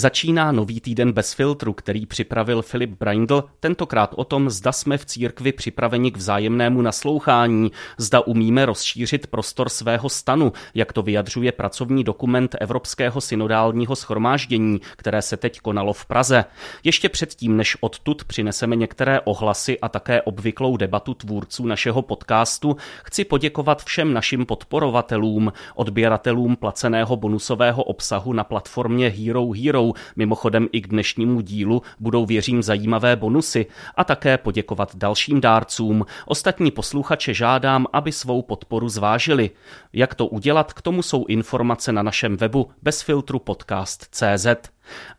[0.00, 5.06] Začíná nový týden bez filtru, který připravil Filip Braindl, tentokrát o tom, zda jsme v
[5.06, 12.04] církvi připraveni k vzájemnému naslouchání, zda umíme rozšířit prostor svého stanu, jak to vyjadřuje pracovní
[12.04, 16.44] dokument Evropského synodálního schromáždění, které se teď konalo v Praze.
[16.84, 23.24] Ještě předtím, než odtud přineseme některé ohlasy a také obvyklou debatu tvůrců našeho podcastu, chci
[23.24, 30.86] poděkovat všem našim podporovatelům, odběratelům placeného bonusového obsahu na platformě Hero Hero, Mimochodem i k
[30.86, 36.06] dnešnímu dílu budou věřím zajímavé bonusy a také poděkovat dalším dárcům.
[36.26, 39.50] Ostatní posluchače žádám, aby svou podporu zvážili.
[39.92, 44.46] Jak to udělat, k tomu jsou informace na našem webu bezfiltrupodcast.cz.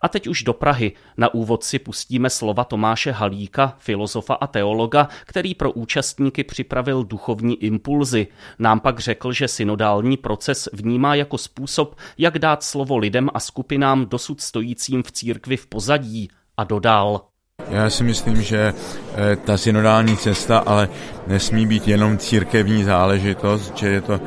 [0.02, 0.92] A teď už do Prahy.
[1.18, 7.64] Na úvod si pustíme slova Tomáše Halíka, filozofa a teologa, který pro účastníky připravil duchovní
[7.64, 8.28] impulzy.
[8.60, 14.06] Nám pak řekl, že synodální proces vnímá jako způsob, jak dát slovo lidem a skupinám
[14.06, 16.30] dosud stojícím v církvi v pozadí.
[16.58, 17.22] A dodal.
[17.68, 18.74] Já si myslím, že
[19.16, 20.90] eh, ta synodální cesta ale
[21.28, 24.20] nesmí být jenom církevní záležitost, že je to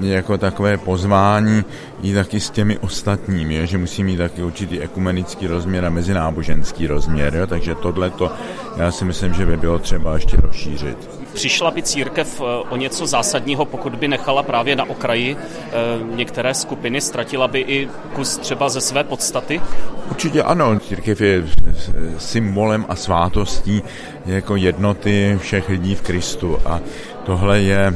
[0.00, 1.64] jako takové pozvání
[2.02, 7.34] i taky s těmi ostatními, že musí mít taky určitý ekumenický rozměr a mezináboženský rozměr,
[7.34, 8.32] jo, takže tohle to
[8.76, 11.10] já si myslím, že by bylo třeba ještě rozšířit.
[11.32, 15.72] Přišla by církev eh, o něco zásadního, pokud by nechala právě na okraji eh,
[16.14, 19.60] některé skupiny, ztratila by i kus třeba ze své podstaty?
[20.10, 21.44] Určitě ano, církev je
[22.18, 23.82] symbolem a svátostí
[24.26, 26.80] jako jednoty všech lidí v Kristu a
[27.24, 27.94] tohle je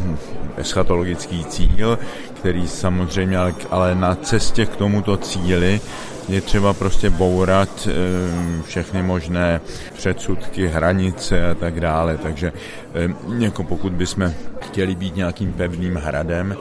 [0.57, 1.99] eschatologický cíl,
[2.35, 3.39] který samozřejmě,
[3.71, 5.81] ale na cestě k tomuto cíli
[6.29, 9.61] je třeba prostě bourat eh, všechny možné
[9.93, 12.19] předsudky, hranice a tak dále.
[12.19, 12.53] Takže
[12.95, 16.57] eh, jako pokud bychom chtěli být nějakým pevným hradem,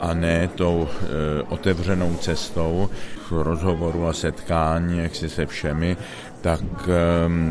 [0.00, 2.90] a ne tou e, otevřenou cestou
[3.30, 5.96] rozhovoru a setkání, jak si se všemi,
[6.46, 6.88] tak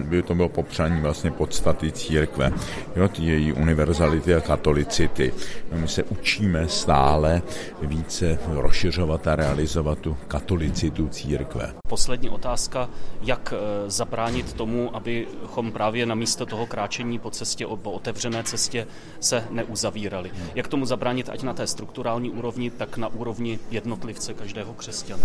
[0.04, 2.52] by to bylo popřání vlastně podstaty církve,
[2.96, 5.34] jo, ty její univerzality a katolicity.
[5.72, 7.42] No, my se učíme stále
[7.82, 11.74] více rozšiřovat a realizovat tu katolicitu církve.
[11.88, 12.90] Poslední otázka,
[13.22, 18.88] jak eh, zabránit tomu, abychom právě na místo toho kráčení po cestě, po otevřené cestě
[19.20, 20.32] se neuzavírali.
[20.56, 25.24] Jak tomu zabránit ať na té strukturální úrovni, tak na úrovni jednotlivce každého křesťana?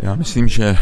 [0.00, 0.76] Já myslím, že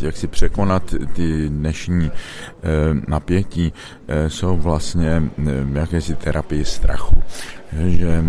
[0.00, 2.68] jak si překonat ty dnešní eh,
[3.08, 3.72] napětí
[4.08, 5.22] eh, jsou vlastně
[5.72, 7.22] jakési terapie strachu
[7.72, 8.24] že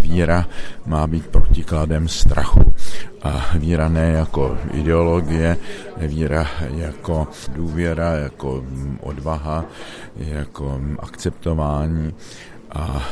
[0.00, 0.46] víra
[0.86, 2.74] má být protikladem strachu.
[3.22, 5.56] A víra ne jako ideologie,
[5.96, 8.64] víra jako důvěra, jako
[9.00, 9.64] odvaha,
[10.16, 12.14] jako akceptování.
[12.76, 13.02] A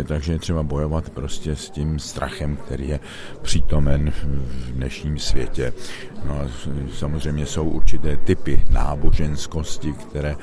[0.00, 3.00] e, takže je třeba bojovat prostě s tím strachem, který je
[3.42, 5.72] přítomen v dnešním světě.
[6.24, 6.46] No a
[6.94, 10.36] samozřejmě jsou určité typy náboženskosti, které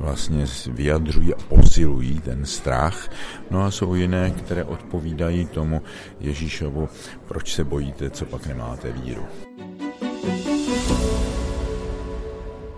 [0.00, 3.08] vlastně vyjadřují a posilují ten strach.
[3.50, 5.82] No a jsou jiné, které odpovídají tomu
[6.20, 6.88] Ježíšovu,
[7.28, 9.26] proč se bojíte, co pak nemáte víru.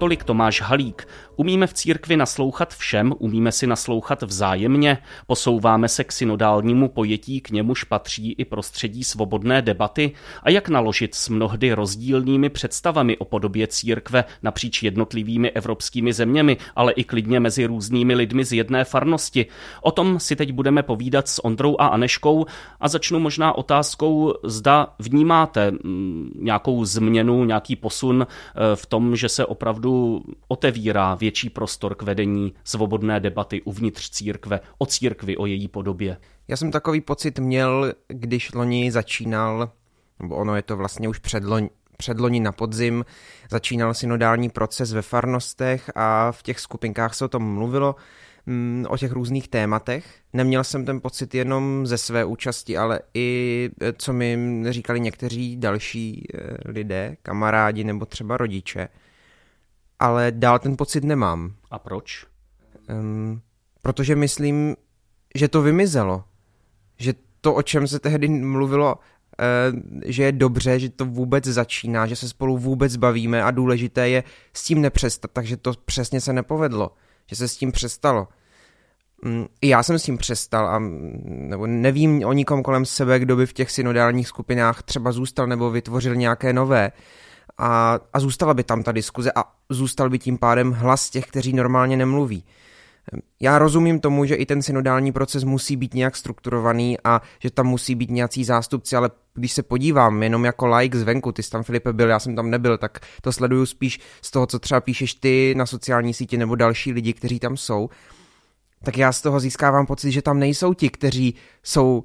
[0.02, 1.08] Tolik Tomáš Halík.
[1.36, 7.50] Umíme v církvi naslouchat všem, umíme si naslouchat vzájemně, posouváme se k synodálnímu pojetí, k
[7.50, 10.12] němuž patří i prostředí svobodné debaty
[10.42, 16.92] a jak naložit s mnohdy rozdílnými představami o podobě církve napříč jednotlivými evropskými zeměmi, ale
[16.92, 19.46] i klidně mezi různými lidmi z jedné farnosti.
[19.82, 22.46] O tom si teď budeme povídat s Ondrou a Aneškou
[22.80, 29.28] a začnu možná otázkou, zda vnímáte mm, nějakou změnu, nějaký posun eh, v tom, že
[29.28, 29.91] se opravdu
[30.48, 36.16] otevírá větší prostor k vedení svobodné debaty uvnitř církve, o církvi, o její podobě.
[36.48, 39.72] Já jsem takový pocit měl, když loni začínal,
[40.22, 43.04] nebo ono je to vlastně už předloni, předloni na podzim,
[43.50, 47.96] začínal synodální proces ve farnostech a v těch skupinkách se o tom mluvilo,
[48.46, 50.04] mm, o těch různých tématech.
[50.32, 54.38] Neměl jsem ten pocit jenom ze své účasti, ale i e, co mi
[54.70, 56.38] říkali někteří další e,
[56.70, 58.88] lidé, kamarádi nebo třeba rodiče
[60.02, 61.54] ale dál ten pocit nemám.
[61.70, 62.26] A proč?
[62.90, 63.40] Um,
[63.82, 64.76] protože myslím,
[65.34, 66.24] že to vymizelo.
[66.98, 72.06] Že to, o čem se tehdy mluvilo, uh, že je dobře, že to vůbec začíná,
[72.06, 76.32] že se spolu vůbec bavíme a důležité je s tím nepřestat, takže to přesně se
[76.32, 76.90] nepovedlo,
[77.26, 78.28] že se s tím přestalo.
[79.24, 80.78] Mm, I já jsem s tím přestal a
[81.24, 85.70] nebo nevím o nikom kolem sebe, kdo by v těch synodálních skupinách třeba zůstal nebo
[85.70, 86.92] vytvořil nějaké nové.
[87.58, 91.52] A, a zůstala by tam ta diskuze a zůstal by tím pádem hlas těch, kteří
[91.52, 92.44] normálně nemluví.
[93.40, 97.66] Já rozumím tomu, že i ten synodální proces musí být nějak strukturovaný a že tam
[97.66, 101.62] musí být nějací zástupci, ale když se podívám jenom jako like zvenku, ty jsi tam
[101.62, 105.14] Filipe byl, já jsem tam nebyl, tak to sleduju spíš z toho, co třeba píšeš
[105.14, 107.90] ty na sociální síti nebo další lidi, kteří tam jsou,
[108.84, 112.04] tak já z toho získávám pocit, že tam nejsou ti, kteří jsou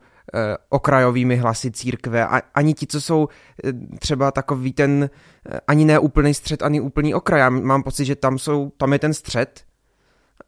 [0.69, 3.27] okrajovými hlasy církve, a, ani ti, co jsou
[3.63, 5.09] eh, třeba takový ten,
[5.49, 7.41] eh, ani ne úplný střed, ani úplný okraj.
[7.41, 9.63] Já mám pocit, že tam, jsou, tam je ten střed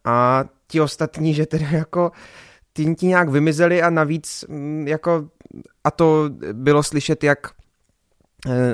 [0.04, 2.12] a ti ostatní, že teda jako
[2.72, 5.28] ty ti nějak vymizeli a navíc mm, jako
[5.84, 7.59] a to bylo slyšet jak eh,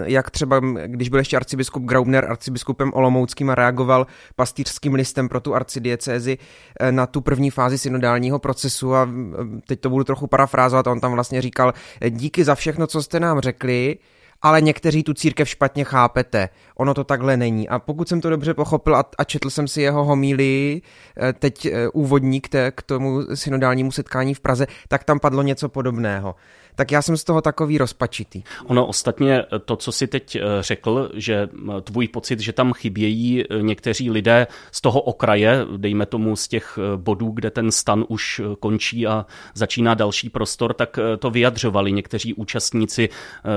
[0.04, 5.54] jak třeba, když byl ještě arcibiskup Graubner arcibiskupem Olomouckým a reagoval pastýřským listem pro tu
[5.54, 6.38] arcidiecézi
[6.80, 11.00] eh, na tu první fázi synodálního procesu a eh, teď to budu trochu parafrázovat, on
[11.00, 11.74] tam vlastně říkal,
[12.10, 13.98] díky za všechno, co jste nám řekli,
[14.42, 16.48] ale někteří tu církev špatně chápete.
[16.76, 17.68] Ono to takhle není.
[17.68, 20.82] A pokud jsem to dobře pochopil a, a četl jsem si jeho homílii,
[21.20, 26.34] eh, teď eh, úvodník k tomu synodálnímu setkání v Praze, tak tam padlo něco podobného
[26.76, 28.43] tak já jsem z toho takový rozpačitý.
[28.67, 31.49] Ono ostatně to, co si teď eh, řekl, že
[31.84, 36.78] tvůj pocit, že tam chybějí eh, někteří lidé z toho okraje, dejme tomu z těch
[36.78, 42.34] eh, bodů, kde ten stan už končí a začíná další prostor, tak to vyjadřovali někteří
[42.34, 43.08] účastníci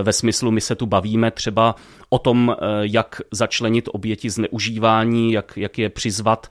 [0.03, 1.75] ve smyslu, my se tu bavíme třeba
[2.09, 6.47] o tom, jak začlenit oběti zneužívání, jak, jak je přizvat,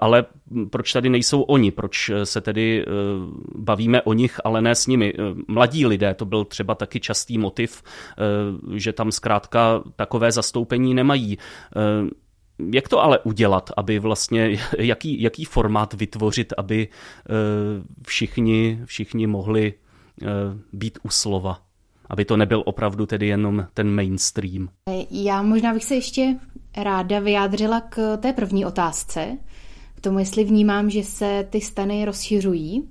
[0.00, 0.24] ale
[0.70, 2.84] proč tady nejsou oni, proč se tedy
[3.54, 5.12] bavíme o nich, ale ne s nimi.
[5.48, 6.14] Mladí lidé.
[6.14, 11.38] To byl třeba taky častý motiv, eh, že tam zkrátka takové zastoupení nemají.
[11.38, 12.10] Eh,
[12.74, 17.32] jak to ale udělat, aby vlastně, jaký, jaký formát vytvořit, aby eh,
[18.06, 19.74] všichni, všichni mohli
[20.72, 21.60] být u slova?
[22.10, 24.68] Aby to nebyl opravdu tedy jenom ten mainstream.
[25.10, 26.36] Já možná bych se ještě
[26.76, 29.38] ráda vyjádřila k té první otázce,
[30.00, 32.88] tomu, jestli vnímám, že se ty stany rozšiřují.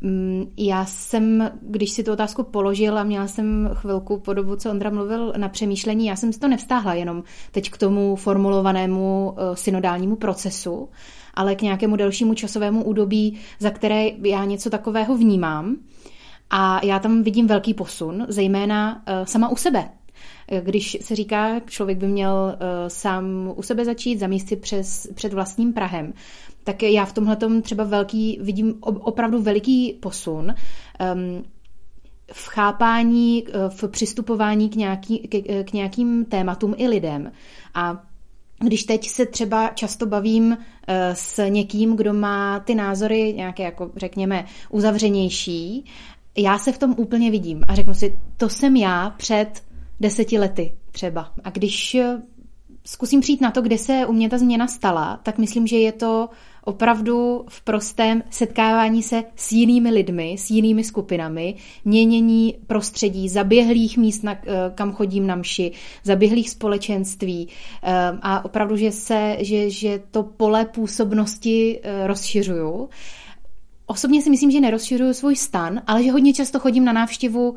[0.00, 4.70] Mm, já jsem, když si tu otázku položil a měla jsem chvilku po dobu, co
[4.70, 9.56] Ondra mluvil na přemýšlení, já jsem si to nevstáhla jenom teď k tomu formulovanému eh,
[9.56, 10.88] synodálnímu procesu,
[11.34, 15.76] ale k nějakému dalšímu časovému údobí, za které já něco takového vnímám.
[16.50, 19.88] A já tam vidím velký posun, zejména eh, sama u sebe.
[20.60, 25.32] Když se říká, člověk by měl eh, sám u sebe začít, zamíst si přes, před
[25.32, 26.12] vlastním Prahem,
[26.64, 30.54] tak já v tomhle třeba velký, vidím opravdu veliký posun
[31.14, 31.44] um,
[32.32, 37.32] v chápání, eh, v přistupování k, nějaký, k, k nějakým tématům i lidem.
[37.74, 38.02] A
[38.64, 43.90] když teď se třeba často bavím eh, s někým, kdo má ty názory nějaké, jako
[43.96, 45.84] řekněme, uzavřenější,
[46.36, 49.62] já se v tom úplně vidím a řeknu si, to jsem já před
[50.00, 51.32] deseti lety třeba.
[51.44, 52.22] A když eh,
[52.84, 55.92] zkusím přijít na to, kde se u mě ta změna stala, tak myslím, že je
[55.92, 56.28] to
[56.64, 61.54] opravdu v prostém setkávání se s jinými lidmi, s jinými skupinami,
[61.84, 65.72] měnění prostředí, zaběhlých míst, na, eh, kam chodím na mši,
[66.04, 67.48] zaběhlých společenství
[67.82, 67.92] eh,
[68.22, 72.88] a opravdu, že, se, že, že to pole působnosti rozšiřuju.
[73.86, 77.56] Osobně si myslím, že nerozšiřuju svůj stan, ale že hodně často chodím na návštěvu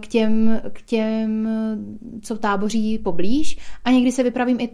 [0.00, 1.48] k těm, k těm,
[2.22, 4.68] co táboří poblíž a někdy se vypravím i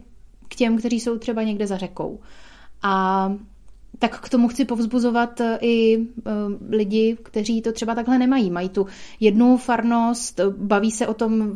[0.48, 2.20] k těm, kteří jsou třeba někde za řekou.
[2.82, 3.32] A
[3.98, 6.30] tak k tomu chci povzbuzovat eh, i eh,
[6.68, 8.50] lidi, kteří to třeba takhle nemají.
[8.50, 8.86] Mají tu
[9.20, 11.52] jednu farnost, baví se o tom,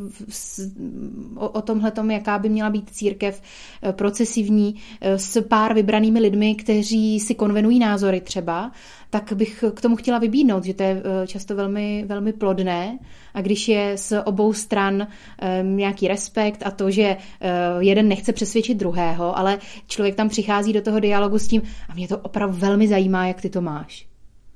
[1.36, 3.42] o, o tomhletom, jaká by měla být církev
[3.82, 8.72] eh, procesivní s pár vybranými lidmi, kteří si konvenují názory třeba
[9.12, 12.98] tak bych k tomu chtěla vybídnout, že to je eh, často velmi, velmi plodné
[13.34, 15.06] a když je z obou stran
[15.38, 20.72] ehm, nějaký respekt a to, že eh, jeden nechce přesvědčit druhého, ale člověk tam přichází
[20.72, 24.06] do toho dialogu s tím a mě to opravdu velmi zajímá, jak ty to máš.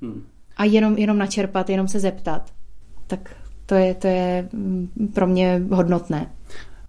[0.02, 0.26] Hmm.
[0.56, 2.50] A jenom, jenom načerpat, jenom se zeptat.
[3.06, 3.36] Tak
[3.66, 6.30] to je, to je mm, pro mě hodnotné.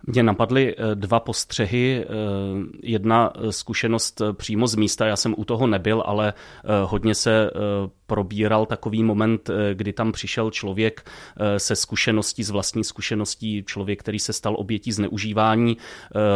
[0.08, 2.06] Mě napadly eh, dva postřehy.
[2.06, 2.10] Eh,
[2.84, 6.34] jedna zkušenost eh, přímo z místa, já jsem u toho nebyl, ale
[6.86, 7.52] hodně se
[8.08, 11.10] probíral takový moment, eh, kdy tam přišel člověk
[11.40, 15.78] eh, se zkušeností, z vlastní zkušeností, člověk, který se stal obětí zneužívání,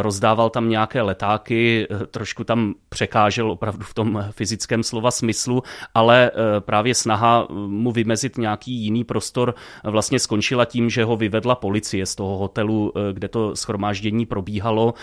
[0.01, 5.63] rozdával tam nějaké letáky, trošku tam překážel opravdu v tom fyzickém slova smyslu,
[5.93, 12.05] ale právě snaha mu vymezit nějaký jiný prostor vlastně skončila tím, že ho vyvedla policie
[12.05, 14.93] z toho hotelu, kde to schromáždění probíhalo.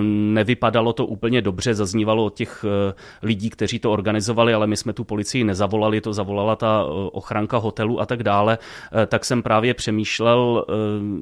[0.00, 2.64] Nevypadalo to úplně dobře, zaznívalo od těch
[3.22, 7.56] lidí, kteří to organizovali, ale my jsme tu policii nezavolali, to zavolala ta eh, ochranka
[7.56, 8.58] hotelu a tak dále,
[9.02, 10.72] eh, tak jsem právě přemýšlel, eh,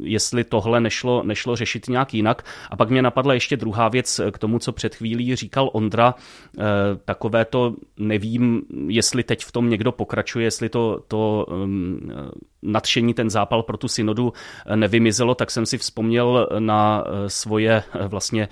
[0.03, 2.45] jestli tohle nešlo, nešlo řešit nějak jinak.
[2.71, 6.15] A pak mě napadla ještě druhá věc k tomu, co před chvílí říkal Ondra,
[7.05, 12.13] takové to nevím, jestli teď v tom někdo pokračuje, jestli to, to ehm,
[12.63, 14.33] nadšení, ten zápal pro tu synodu
[14.75, 18.49] nevymizelo, tak jsem si vzpomněl na svoje vlastně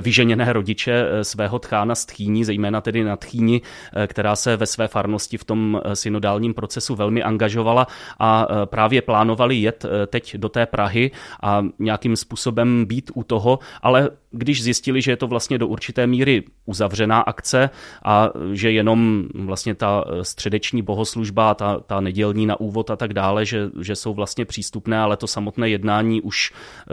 [0.00, 3.60] vyženěné rodiče svého tchána z Tchýní, zejména tedy na Tchýni,
[4.06, 7.86] která se ve své farnosti v tom eh, synodálním procesu velmi angažovala
[8.18, 11.10] a eh, právě plánovali jet eh, teď do té Prahy
[11.42, 16.06] a nějakým způsobem být u toho, ale když zjistili, že je to vlastně do určité
[16.06, 17.70] míry uzavřená akce
[18.04, 23.46] a že jenom vlastně ta středeční bohoslužba, ta, ta nedělní na úvod a tak dále,
[23.46, 26.52] že, že jsou vlastně přístupné, ale to samotné jednání už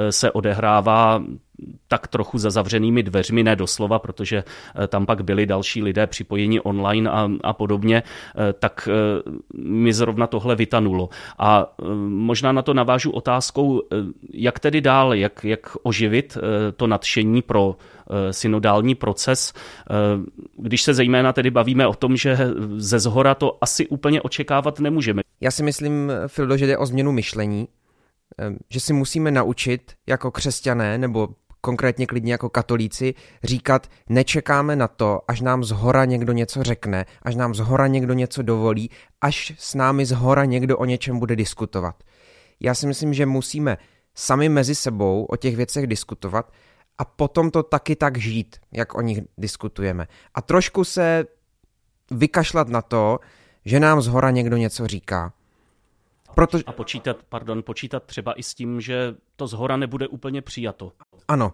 [0.10, 1.24] se odehrává
[1.88, 6.60] tak trochu za zavřenými dveřmi, ne doslova, protože eh, tam pak byli další lidé připojeni
[6.60, 11.10] online a, a podobně, eh, tak eh, mi zrovna tohle vytanulo.
[11.40, 11.74] A
[12.08, 13.82] možná na to navážu otázkou,
[14.34, 16.38] jak tedy dál, jak, jak oživit
[16.76, 17.76] to nadšení pro
[18.32, 19.54] synodální proces,
[20.58, 22.38] když se zejména tedy bavíme o tom, že
[22.78, 25.22] ze zhora to asi úplně očekávat nemůžeme.
[25.42, 27.68] Já si myslím, Fildo, že jde o změnu myšlení,
[28.70, 31.30] že si musíme naučit jako křesťané nebo
[31.62, 33.14] konkrétně klidně jako katolíci,
[33.44, 38.42] říkat, nečekáme na to, až nám zhora někdo něco řekne, až nám zhora někdo něco
[38.42, 38.90] dovolí,
[39.22, 42.04] až s námi zhora někdo o něčem bude diskutovat.
[42.60, 43.78] Já si myslím, že musíme
[44.16, 46.52] sami mezi sebou o těch věcech diskutovat
[46.98, 50.08] a potom to taky tak žít, jak o nich diskutujeme.
[50.36, 51.26] A trošku se
[52.12, 53.20] vykašlat na to,
[53.66, 55.34] že nám zhora někdo něco říká.
[56.36, 56.60] Proto...
[56.66, 60.92] A počítat, pardon, počítat třeba i s tím, že to zhora nebude úplně přijato.
[61.28, 61.54] Ano,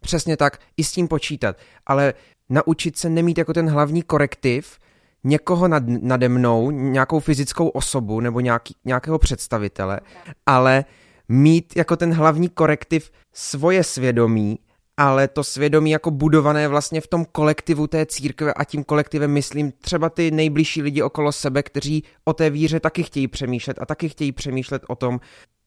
[0.00, 2.14] přesně tak, i s tím počítat, ale
[2.48, 4.78] naučit se nemít jako ten hlavní korektiv
[5.24, 10.00] někoho nad, nade mnou, nějakou fyzickou osobu nebo nějaký, nějakého představitele,
[10.46, 10.84] ale
[11.28, 14.58] mít jako ten hlavní korektiv svoje svědomí
[14.96, 19.72] ale to svědomí jako budované vlastně v tom kolektivu té církve a tím kolektivem myslím
[19.72, 24.08] třeba ty nejbližší lidi okolo sebe, kteří o té víře taky chtějí přemýšlet a taky
[24.08, 25.20] chtějí přemýšlet o tom,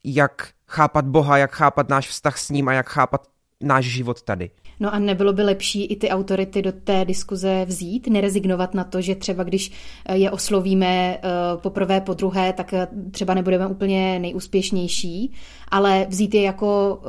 [0.03, 3.27] jak chápat Boha, jak chápat náš vztah s ním a jak chápat
[3.61, 4.51] náš život tady.
[4.79, 9.01] No a nebylo by lepší i ty autority do té diskuze vzít, nerezignovat na to,
[9.01, 9.71] že třeba když
[10.05, 11.21] eh, je oslovíme eh,
[11.55, 15.33] poprvé, po druhé, tak eh, třeba nebudeme úplně nejúspěšnější,
[15.67, 17.01] ale vzít je jako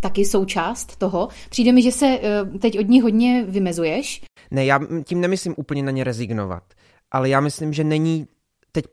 [0.00, 1.28] taky součást toho.
[1.50, 2.20] Přijde mi, že se
[2.60, 4.22] teď od ní hodně vymezuješ.
[4.50, 6.62] Ne, já tím nemyslím úplně na ně rezignovat,
[7.10, 8.26] ale já myslím, že není
[8.72, 8.84] teď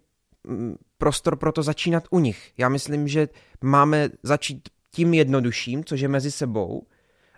[0.47, 2.51] mm, prostor pro to začínat u nich.
[2.57, 3.27] Já myslím, že
[3.61, 6.83] máme začít tím jednodušším, což je mezi sebou,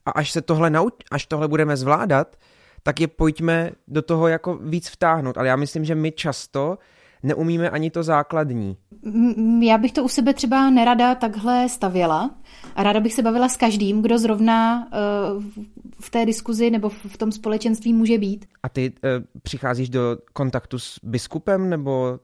[0.06, 2.36] a až se tohle nauč, až tohle budeme zvládat,
[2.84, 5.38] tak je pojďme do toho jako víc vtáhnout.
[5.38, 6.78] Ale já myslím, že my často
[7.24, 8.78] neumíme ani to základní.
[9.62, 12.32] Já bych to u sebe třeba nerada takhle stavěla.
[12.76, 14.88] A ráda bych se bavila s každým, kdo zrovna
[15.36, 15.44] uh,
[16.00, 18.46] v té diskuzi nebo v tom společenství může být.
[18.64, 22.20] A ty uh, přicházíš do kontaktu s biskupem nebo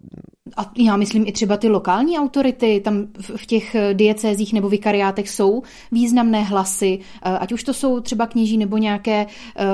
[0.58, 5.64] a já myslím i třeba ty lokální autority, tam v těch diecézích nebo vikariátech jsou
[5.92, 9.66] významné hlasy, eh, ať už to jsou třeba kněží nebo nějaké eh,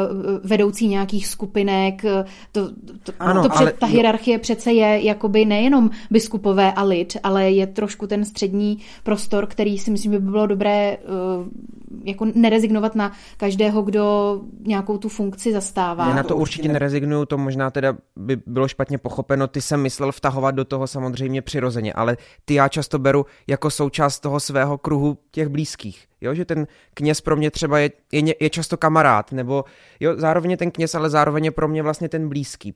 [0.44, 2.06] vedoucí nějakých skupinek.
[2.06, 2.70] Eh, to,
[3.04, 3.72] to, ano, to před, ale...
[3.72, 9.48] Ta hierarchie přece je jakoby nejenom biskupové a lid, ale je trošku ten střední prostor,
[9.48, 10.98] který si myslím, že by bylo dobré
[12.04, 16.10] jako nerezignovat na každého, kdo nějakou tu funkci zastává.
[16.10, 20.12] Já na to určitě nerezignuju, to možná teda by bylo špatně pochopeno, ty jsem myslel
[20.12, 25.18] vtahovat do toho samozřejmě přirozeně, ale ty já často beru jako součást toho svého kruhu
[25.32, 26.06] těch blízkých.
[26.22, 29.66] Jo, že ten kněz pro mě třeba je, je, je často kamarád, nebo
[30.00, 32.74] jo, zároveň ten kněz, ale zároveň je pro mě vlastně ten blízký.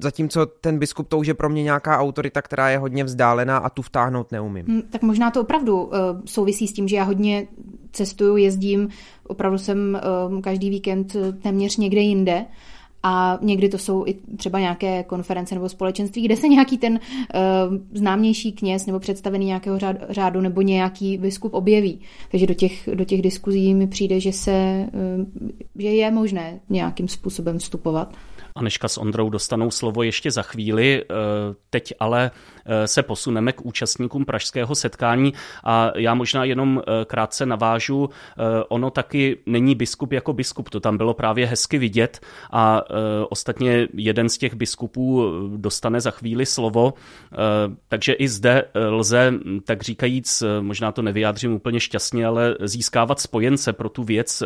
[0.00, 3.70] Zatímco ten biskup to už je pro mě nějaká autorita, která je hodně vzdálená a
[3.70, 4.66] tu vtáhnout neumím.
[4.66, 5.92] Hmm, tak možná to opravdu uh,
[6.24, 7.46] souvisí s tím, že já hodně
[7.92, 8.88] cestuju, jezdím,
[9.26, 10.00] opravdu jsem
[10.32, 12.46] uh, každý víkend téměř někde jinde
[13.06, 17.00] a někdy to jsou i třeba nějaké konference nebo společenství, kde se nějaký ten uh,
[17.94, 22.00] známější kněz nebo představený nějakého řádu nebo nějaký biskup objeví.
[22.30, 24.86] Takže do těch, do těch diskuzí mi přijde, že, se,
[25.18, 28.14] uh, že je možné nějakým způsobem vstupovat.
[28.56, 31.02] Aneška s Ondrou dostanou slovo ještě za chvíli.
[31.02, 31.04] Eh,
[31.70, 32.30] teď ale
[32.84, 35.32] se posuneme k účastníkům pražského setkání
[35.64, 38.10] a já možná jenom eh, krátce navážu.
[38.68, 42.20] Ono taky není biskup jako biskup, to tam bylo právě hezky vidět
[42.52, 42.82] a
[43.30, 46.94] ostatně jeden z těch biskupů dostane za chvíli slovo,
[47.88, 49.32] takže i zde lze,
[49.64, 54.42] tak říkajíc, možná to nevyjádřím úplně šťastně, ale získávat spojence pro tu věc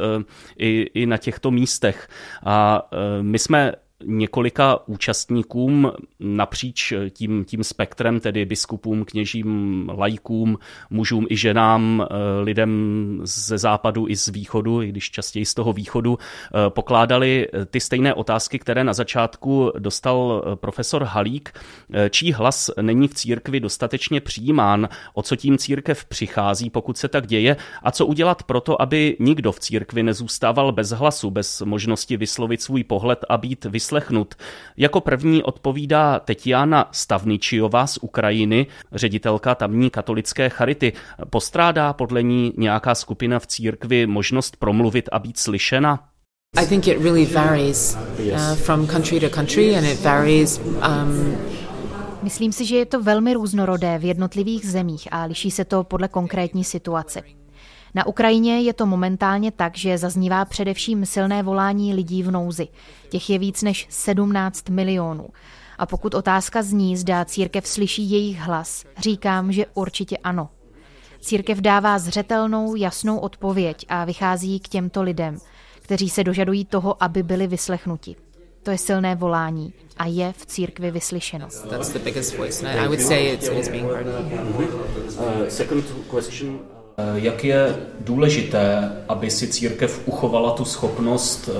[0.58, 2.08] i, i na těchto místech.
[2.44, 2.88] A
[3.22, 3.72] my jsme
[4.04, 10.58] několika účastníkům napříč tím, tím spektrem, tedy biskupům, kněžím, lajkům,
[10.90, 15.72] mužům i ženám, eh, lidem ze západu i z východu, i když častěji z toho
[15.72, 21.52] východu, eh, pokládali eh, ty stejné otázky, které na začátku dostal profesor Halík,
[22.10, 27.26] čí hlas není v církvi dostatečně přijímán, o co tím církev přichází, pokud se tak
[27.26, 32.62] děje, a co udělat proto, aby nikdo v církvi nezůstával bez hlasu, bez možnosti vyslovit
[32.62, 34.34] svůj pohled a být vyslovit vyslechnut.
[34.76, 40.92] Jako první odpovídá Tetiana Stavničiová z Ukrajiny, ředitelka tamní katolické charity.
[41.30, 46.08] Postrádá podle ní nějaká skupina v církvi možnost promluvit a být slyšena?
[46.56, 51.36] I think it really varies uh, from country to country and it varies um,
[52.22, 56.08] Myslím si, že je to velmi různorodé v jednotlivých zemích a liší se to podle
[56.08, 57.22] konkrétní situace.
[57.94, 62.68] Na Ukrajině je to momentálně tak, že zaznívá především silné volání lidí v nouzi.
[63.08, 65.28] Těch je víc než 17 milionů.
[65.78, 70.48] A pokud otázka zní, zda církev slyší jejich hlas, říkám, že určitě ano.
[71.20, 75.38] Církev dává zřetelnou, jasnou odpověď a vychází k těmto lidem,
[75.80, 78.16] kteří se dožadují toho, aby byli vyslechnuti.
[78.62, 81.48] To je silné volání a je v církvi vyslyšeno.
[81.70, 81.78] Eh,
[87.14, 91.52] jak je důležité, aby si církev uchovala tu schopnost eh,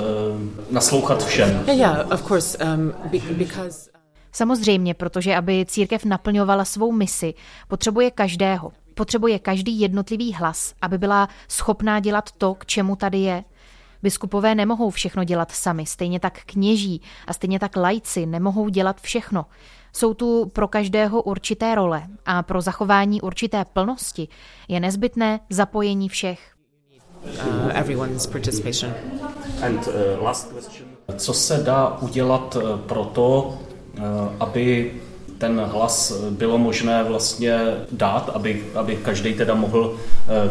[0.71, 1.65] naslouchat všem?
[1.73, 2.95] Yeah, of course, um,
[3.33, 3.91] because...
[4.33, 7.35] Samozřejmě, protože aby církev naplňovala svou misi,
[7.69, 8.73] potřebuje každého.
[8.95, 13.45] Potřebuje každý jednotlivý hlas, aby byla schopná dělat to, k čemu tady je.
[14.03, 19.47] Biskupové nemohou všechno dělat sami, stejně tak kněží a stejně tak lajci nemohou dělat všechno.
[19.99, 24.29] Jsou tu pro každého určité role a pro zachování určité plnosti
[24.69, 26.41] je nezbytné zapojení všech.
[27.25, 27.71] Uh,
[29.63, 30.89] And, uh, last question.
[31.17, 33.59] Co se dá udělat uh, pro to,
[34.41, 34.95] aby
[35.39, 37.59] ten hlas bylo možné vlastně
[37.93, 39.97] dát, aby, aby každý teda mohl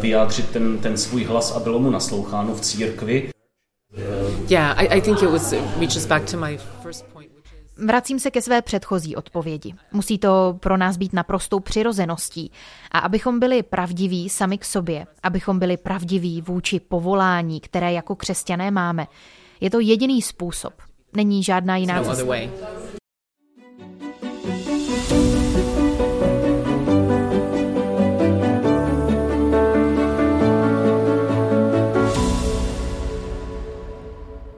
[0.01, 3.29] vyjádřit ten, ten svůj hlas a bylo mu nasloucháno v církvi?
[4.49, 6.59] Yeah, I, I think it was reaches back to my.
[7.85, 9.73] Vracím se ke své předchozí odpovědi.
[9.91, 12.51] Musí to pro nás být naprostou přirozeností.
[12.91, 18.71] A abychom byli pravdiví sami k sobě, abychom byli pravdiví vůči povolání, které jako křesťané
[18.71, 19.07] máme,
[19.61, 20.73] je to jediný způsob.
[21.15, 22.25] Není žádná jiná no cesta.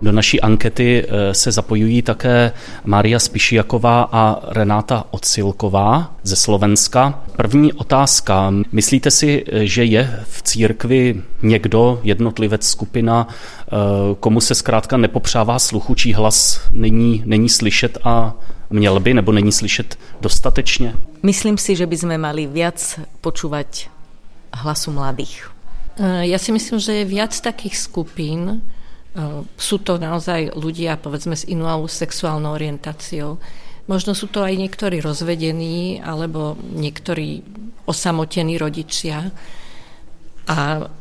[0.02, 2.52] Do naší ankety eh, se zapojují také
[2.86, 7.24] Maria Spišiaková a Renáta Ocilková ze Slovenska.
[7.36, 8.54] První otázka.
[8.72, 13.72] Myslíte si, že je v církvi někdo, jednotlivec, skupina, eh,
[14.20, 18.34] komu se zkrátka nepopřává sluchu, čí hlas není, není slyšet a
[18.70, 20.94] měl by, nebo není slyšet dostatečně?
[21.24, 23.92] Myslím si, že by sme mali viac počúvať
[24.54, 25.52] hlasu mladých.
[26.00, 28.62] Eh, ja si myslím, že je viac takých skupín,
[29.58, 33.42] sú to naozaj ľudia, povedzme, s inou sexuálnou orientáciou.
[33.90, 37.42] Možno sú to aj niektorí rozvedení alebo niektorí
[37.90, 39.34] osamotení rodičia.
[40.46, 40.58] A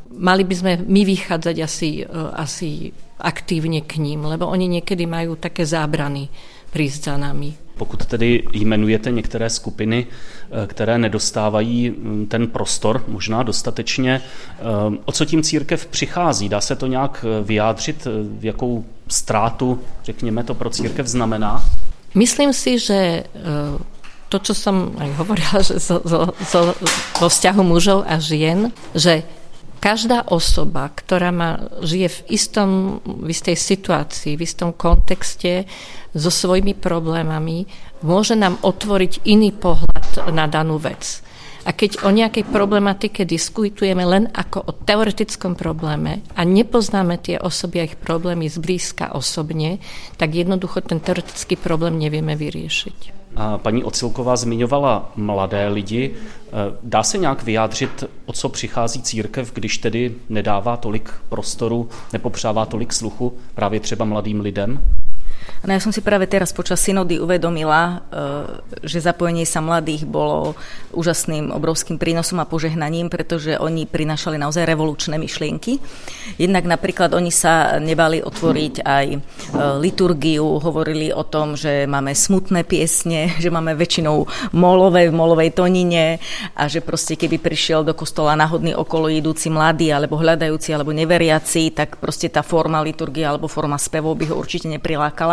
[0.09, 5.37] mali by sme my vychádzať asi, e, asi aktívne k ním, lebo oni niekedy majú
[5.37, 6.33] také zábrany
[6.71, 7.55] prísť za nami.
[7.79, 14.63] Pokud tedy jmenujete některé skupiny, eh, které nedostávají mm, ten prostor možná dostatečně, eh,
[15.05, 16.49] o co tím církev přichází?
[16.49, 18.07] Dá se to nějak eh, vyjádřit,
[18.41, 21.65] jakou ztrátu, řekněme, to pro církev znamená?
[22.15, 23.25] Myslím si, že
[24.29, 26.61] to, čo som aj hovorila, že zo, zo, zo,
[27.21, 29.25] vo vzťahu mužov a žien, že
[29.79, 32.71] každá osoba, ktorá má, žije v, istom,
[33.07, 35.65] v istej situácii, v istom kontexte
[36.13, 37.65] so svojimi problémami,
[38.03, 41.23] môže nám otvoriť iný pohľad na danú vec.
[41.69, 47.85] A keď o nejakej problematike diskutujeme len ako o teoretickom probléme a nepoznáme tie osoby
[47.85, 49.77] a ich problémy zblízka osobne,
[50.17, 53.19] tak jednoducho ten teoretický problém nevieme vyriešiť.
[53.37, 56.17] A paní Ocilková zmiňovala mladé lidi.
[56.49, 62.67] E, dá se nějak vyjádřit, o co přichází církev, když tedy nedává tolik prostoru, nepopřává
[62.67, 64.81] tolik sluchu právě třeba mladým lidem?
[65.67, 70.55] No ja som si práve teraz počas synody uvedomila, eh, že zapojenie sa mladých bolo
[70.95, 75.83] úžasným, obrovským prínosom a požehnaním, pretože oni prinašali naozaj revolučné myšlienky.
[76.39, 79.19] Jednak napríklad oni sa nebali otvoriť aj eh,
[79.83, 84.25] liturgiu, hovorili o tom, že máme smutné piesne, že máme väčšinou
[84.55, 86.23] molové v molovej tonine
[86.55, 91.75] a že proste keby prišiel do kostola náhodný okolo idúci mladý alebo hľadajúci alebo neveriaci,
[91.75, 95.28] tak proste tá forma liturgie alebo forma spevov by ho určite neprilákala.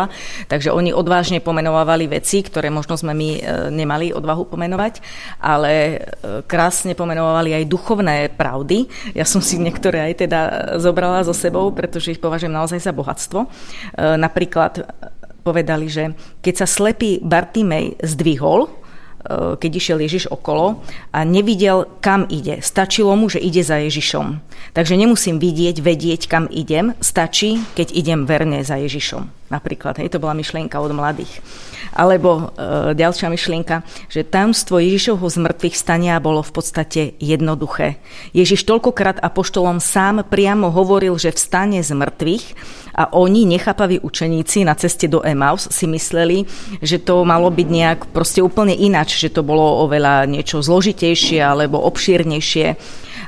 [0.52, 3.40] Takže oni odvážne pomenovávali veci, ktoré možno sme my e,
[3.72, 5.00] nemali odvahu pomenovať,
[5.40, 5.98] ale e,
[6.46, 8.86] krásne pomenovali aj duchovné pravdy.
[9.16, 10.42] Ja som si niektoré aj teda
[10.78, 13.40] zobrala so sebou, pretože ich považujem naozaj za bohatstvo.
[13.44, 13.48] E,
[14.20, 14.84] napríklad
[15.46, 18.86] povedali, že keď sa slepý Bartimej zdvihol,
[19.34, 22.62] keď išiel Ježiš okolo a nevidel, kam ide.
[22.62, 24.38] Stačilo mu, že ide za Ježišom.
[24.78, 26.94] Takže nemusím vidieť, vedieť, kam idem.
[27.02, 29.45] Stačí, keď idem verne za Ježišom.
[29.56, 31.39] Napríklad, hej, to bola myšlienka od mladých.
[31.96, 38.04] Alebo e, ďalšia myšlienka, že tajomstvo Ježišovho zmrtvých stania bolo v podstate jednoduché.
[38.36, 42.46] Ježiš toľkokrát apoštolom sám priamo hovoril, že vstane z mŕtvych
[43.00, 46.44] a oni, nechápaví učeníci na ceste do Emaus, si mysleli,
[46.84, 51.80] že to malo byť nejak proste úplne inač, že to bolo oveľa niečo zložitejšie alebo
[51.80, 52.76] obšírnejšie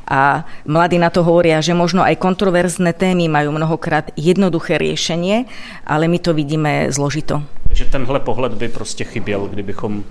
[0.08, 5.46] a mladí na to hovoria, že možno aj kontroverzné témy majú mnohokrát jednoduché riešenie,
[5.84, 7.44] ale my to vidíme zložito.
[7.68, 10.04] Takže tenhle pohled by prostě chyběl, kdybychom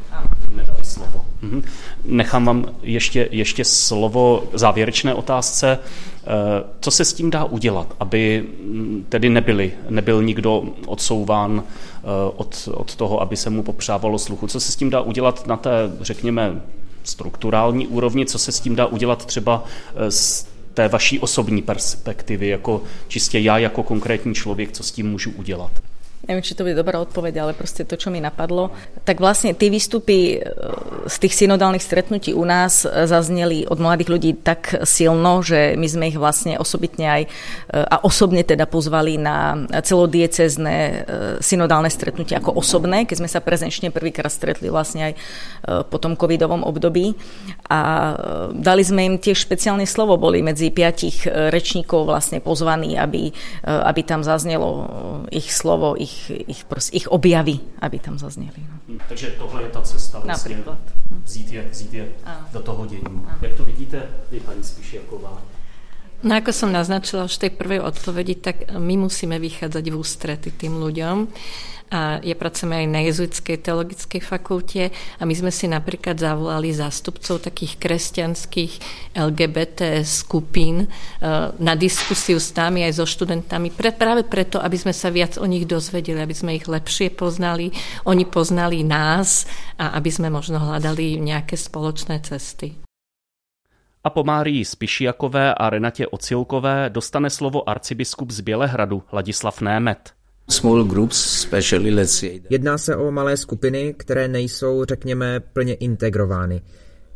[0.56, 1.24] nedali slovo.
[1.42, 1.62] Mhm.
[2.04, 5.78] Nechám vám ještě, ještě slovo závěrečné otázce.
[6.26, 12.06] Eh, co se s tím dá udělat, aby mm, tedy nebyli, nebyl nikdo odsouván eh,
[12.37, 14.46] od, od toho, aby se mu popřávalo sluchu?
[14.46, 16.61] Co se s tím dá udělat na té, řekněme,
[17.07, 19.64] strukturální úrovni, co se s tím dá udělat třeba
[19.95, 25.11] eh, z té vaší osobní perspektivy, jako čistě já jako konkrétní člověk, co s tím
[25.11, 25.71] můžu udělat?
[26.26, 28.74] Neviem, či to bude dobrá odpoveď, ale proste to, čo mi napadlo,
[29.07, 30.37] tak vlastne tie výstupy e,
[31.07, 35.87] z tých synodálnych stretnutí u nás e, zazneli od mladých ľudí tak silno, že my
[35.87, 37.29] sme ich vlastne osobitne aj e,
[37.79, 41.07] a osobne teda pozvali na celodiecezné
[41.38, 45.14] synodálne stretnutie ako osobné, keď sme sa prezenčne prvýkrát stretli vlastne aj
[45.87, 47.14] po tom covidovom období.
[47.70, 47.81] A
[48.52, 53.31] dali sme im tiež špeciálne slovo, boli medzi piatich rečníkov vlastne pozvaní, aby,
[53.62, 54.88] aby tam zaznelo
[55.31, 58.61] ich slovo, ich ich, ich, ich objavy, aby tam zazněly.
[58.88, 58.98] No.
[59.09, 60.57] Takže tohle je ta cesta vlastně.
[60.57, 60.79] Například.
[61.24, 62.09] Vzít je, vzít je
[62.52, 63.02] do toho dění.
[63.07, 63.38] Ano.
[63.42, 65.42] Jak to vidíte vy, paní Spišiaková?
[66.24, 70.48] No ako som naznačila už v tej prvej odpovedi, tak my musíme vychádzať v ústrety
[70.48, 71.29] tým ľuďom.
[71.87, 77.46] A ja pracujem aj na jezuitskej teologickej fakulte a my sme si napríklad zavolali zástupcov
[77.46, 78.72] takých kresťanských
[79.14, 80.87] LGBT skupín e,
[81.62, 85.62] na diskusiu s nami aj so študentami práve preto, aby sme sa viac o nich
[85.62, 87.70] dozvedeli, aby sme ich lepšie poznali,
[88.03, 89.46] oni poznali nás
[89.79, 92.75] a aby sme možno hľadali nejaké spoločné cesty.
[94.07, 100.14] A po Márii Spišiakové a Renatě Ocilkové dostane slovo arcibiskup z Bělehradu Ladislav Német.
[102.50, 106.62] Jedná se o malé skupiny, které nejsou, řekněme, plně integrovány.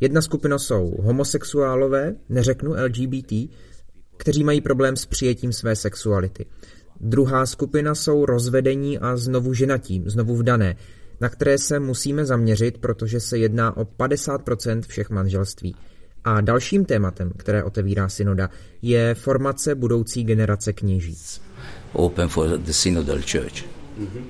[0.01, 3.33] Jedna skupina jsou homosexuálové, neřeknu LGBT,
[4.17, 6.47] kteří mají problém s přijetím své sexuality.
[7.01, 10.77] Druhá skupina jsou rozvedení a znovu ženatí, znovu vdané,
[11.21, 15.77] na které se musíme zaměřit, protože se jedná o 50% všech manželství.
[16.25, 18.51] A dalším tématem, které otevírá synoda,
[18.83, 21.17] je formace budoucí generace kněží.
[21.93, 23.65] Open for the synodal church.
[23.99, 24.25] Mm-hmm.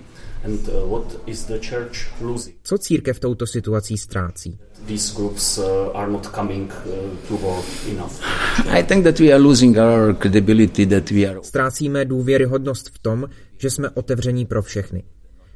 [0.44, 2.56] And uh, what is the church losing?
[2.62, 4.58] Co církev touto situací ztrácí?
[4.86, 6.92] These groups uh, are not coming uh,
[7.28, 8.12] to work enough.
[8.66, 13.28] I think that we are losing our credibility that we are Ztrácíme důvěryhodnost v tom,
[13.58, 15.02] že jsme otevření pro všechny.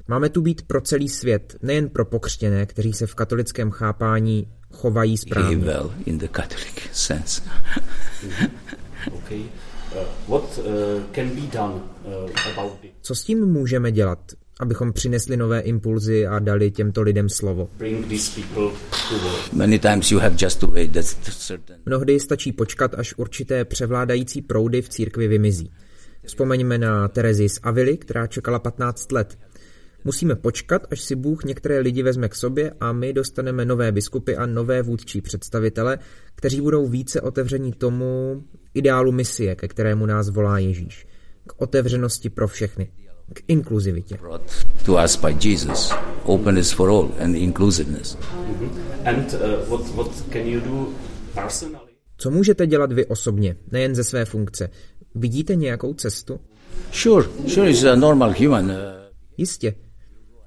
[0.08, 5.16] Máme tu být pro celý svět, nejen pro pokřtěné, kteří se v katolickém chápání chovají
[5.16, 5.56] správně.
[5.56, 7.42] Well in the Catholic sense.
[9.12, 9.40] okay.
[9.40, 10.64] uh, what uh,
[11.12, 12.92] can be done uh, about it?
[13.02, 14.18] Co s tím můžeme dělat,
[14.60, 17.68] abychom přinesli nové impulzy a dali těmto lidem slovo?
[17.78, 19.52] Bring these people to work.
[19.52, 20.92] Many times you have just to wait.
[20.92, 21.78] That's certain.
[21.86, 25.70] Mnohdy stačí počkat, až určité převládající proudy v církvi vymizí.
[26.26, 29.38] Vzpomeňme na Terezi z Avily, která čekala 15 let.
[30.04, 34.36] Musíme počkat, až si Bůh některé lidi vezme k sobě a my dostaneme nové biskupy
[34.36, 35.98] a nové vůdčí představitele,
[36.34, 38.42] kteří budou více otevření tomu
[38.74, 41.06] ideálu misie, ke kterému nás volá Ježíš.
[41.46, 42.92] K otevřenosti pro všechny.
[43.32, 44.18] K inkluzivitě.
[44.86, 45.92] To us by Jesus.
[46.24, 48.18] Openness for all and inclusiveness.
[49.04, 50.88] And uh, what, what can you do
[51.34, 51.94] personally?
[52.16, 54.70] Co můžete dělat vy osobně, nejen ze své funkce?
[55.14, 56.40] Vidíte nějakou cestu?
[56.92, 58.64] Sure, sure, is a normal human.
[58.64, 58.76] Uh,
[59.36, 59.74] Jistě.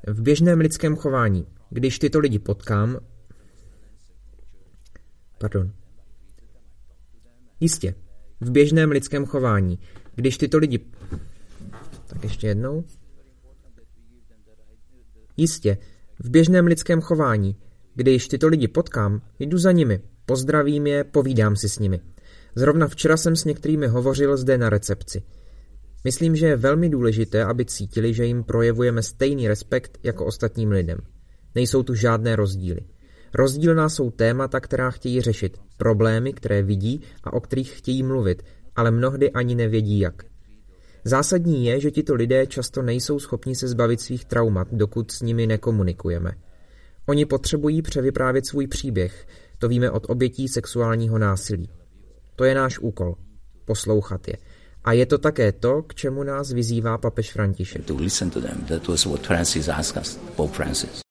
[0.08, 3.00] V běžném lidském chování, když tyto lidi potkám...
[5.40, 5.72] Pardon.
[7.60, 7.96] Jistě.
[8.42, 9.80] V běžném lidském chování,
[10.16, 10.80] když tyto lidi...
[12.08, 12.84] Tak ještě jednou.
[15.38, 15.78] Jistě.
[16.20, 17.56] V běžném lidském chování,
[17.96, 22.00] když tyto lidi potkám, jdu za nimi, pozdravím je, povídám si s nimi.
[22.56, 25.24] Zrovna včera jsem s některými hovořil zde na recepci.
[26.04, 30.98] Myslím, že je velmi důležité, aby cítili, že jim projevujeme stejný respekt jako ostatním lidem.
[31.56, 32.80] Nejsou tu žádné rozdíly.
[33.34, 38.44] Rozdílná jsou témata, která chtějí řešit, problémy, které vidí a o kterých chtějí mluvit,
[38.76, 40.24] ale mnohdy ani nevědí jak.
[41.04, 45.48] Zásadní je, že tito lidé často nejsou schopni se zbavit svých traumat, dokud s nimi
[45.48, 46.32] nekomunikujeme.
[47.06, 51.70] Oni potřebují převyprávět svůj příběh, to víme od obětí sexuálního násilí.
[52.36, 53.16] To je náš úkol.
[53.66, 54.38] Poslouchat je.
[54.86, 57.86] A je to také to, k čemu nás vyzývá papež František.
[57.86, 58.66] To listen to them.
[58.68, 61.07] That was what Francis asked us, Pope Francis.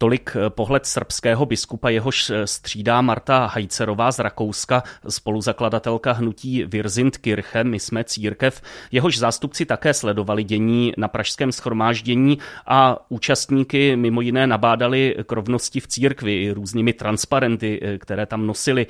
[0.00, 7.16] Tolik eh, pohled srbského biskupa, jehož eh, střídá Marta Hajcerová z Rakouska, spoluzakladatelka hnutí Virzind
[7.16, 8.62] Kirche, my jsme církev.
[8.92, 15.80] Jehož zástupci také sledovali dění na pražském schromáždění a účastníky mimo jiné nabádali k rovnosti
[15.80, 18.86] v církvi různými transparenty, eh, které tam nosili.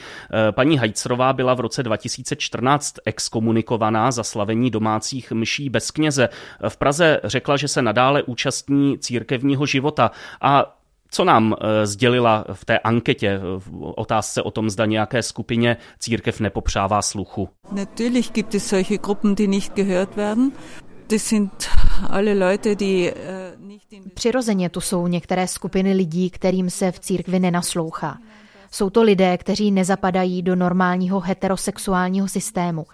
[0.51, 6.29] Paní Hajcerová byla v roce 2014 exkomunikovaná za slavení domácích mší bez kněze.
[6.69, 10.78] V Praze řekla, že se nadále účastní církevního života a
[11.11, 16.41] co nám eh, sdělila v té anketě v otázce o tom, zda nějaké skupině církev
[16.41, 17.49] nepopřává sluchu?
[17.73, 20.53] Natürlich gibt es solche Gruppen, die nicht gehört werden.
[21.11, 21.69] Das sind
[22.11, 23.15] alle Leute, die äh,
[23.59, 24.03] nicht in...
[24.15, 28.19] Přirozeně tu jsou některé skupiny lidí, kterým se v církvi nenaslouchá.
[28.71, 32.87] Jsou to lidé, kteří nezapadají do normálního heterosexuálního systému.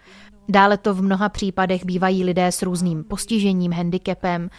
[0.49, 4.51] Dále to v mnoha případech bývají lidé s různým postižením, handicapem,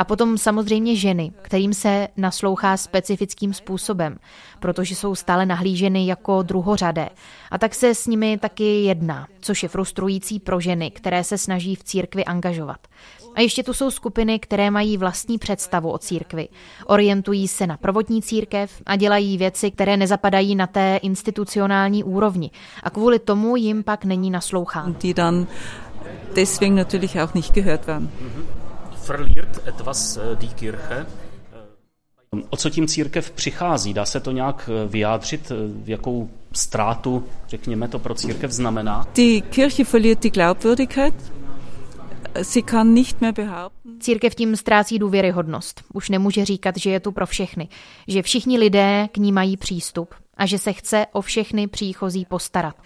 [0.00, 4.16] a potom samozřejmě ženy, kterým se naslouchá specifickým způsobem,
[4.60, 7.08] protože jsou stále nahlíženy jako druhořadé.
[7.50, 11.74] A tak se s nimi taky jedná, což je frustrující pro ženy, které se snaží
[11.74, 12.78] v církvi angažovat.
[13.34, 16.48] A ještě tu jsou skupiny, které mají vlastní představu o církvi.
[16.86, 22.50] Orientují se na prvotní církev a dělají věci, které nezapadají na té institucionální úrovni.
[22.82, 24.94] A kvůli tomu jim pak není nasloucháno.
[25.02, 25.46] Die dann
[26.34, 28.10] deswegen natürlich auch nicht gehört werden.
[29.10, 31.06] Verliert etwas äh, die Kirche.
[32.50, 33.94] O co tím církev přichází?
[33.94, 35.52] Dá se to nějak äh, vyjádřit,
[35.84, 39.06] jakou ztrátu, řekněme, to pro církev znamená?
[39.14, 41.14] Die Kirche verliert die Glaubwürdigkeit.
[42.42, 44.00] Sie kann nicht mehr behaupten.
[44.00, 45.82] Církev tím ztrácí důvěryhodnost.
[45.92, 47.68] Už nemůže říkat, že je tu pro všechny,
[48.08, 52.76] že všichni lidé k ní mají přístup a že se chce o všechny příchozí postarat,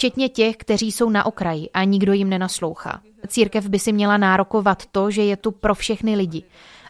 [0.00, 3.00] včetně těch, kteří jsou na okraji a nikdo jim nenaslouchá.
[3.28, 6.42] Církev by si měla nárokovat to, že je tu pro všechny lidi.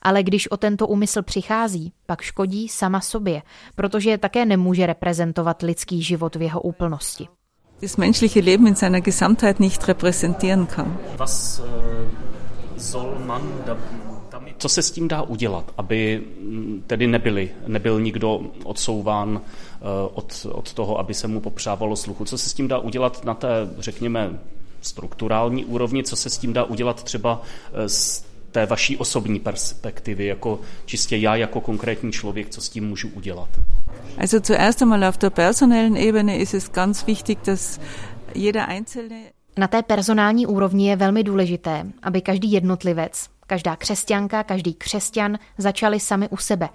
[0.03, 3.43] Ale když o tento úmysl přichází, pak škodí sama sobě,
[3.75, 7.29] protože také nemůže reprezentovat lidský život v jeho úplnosti.
[7.83, 10.99] Das menschliche Leben in seiner Gesamtheit nicht repräsentieren kann.
[11.17, 13.77] Was äh, soll man da
[14.61, 19.51] co se s tím dá udělat, aby mm, tedy nebyli, nebyl nikdo odsouván eh,
[20.15, 22.25] od, od toho, aby se mu popřávalo sluchu?
[22.25, 24.39] Co se s tím dá udělat na té, řekněme,
[24.81, 30.27] strukturální úrovni, co se s tím dá udělat třeba eh, z té vaší osobní perspektivy,
[30.27, 33.49] jako čistě já jako konkrétní člověk, co s tím můžu udělat?
[34.19, 37.81] Also zuerst einmal auf der personellen Ebene ist es ganz wichtig, dass
[38.35, 39.23] jeder einzelne
[39.57, 46.01] na té personální úrovni je velmi důležité, aby každý jednotlivec, každá křesťanka, každý křesťan začali
[46.01, 46.69] sami u sebe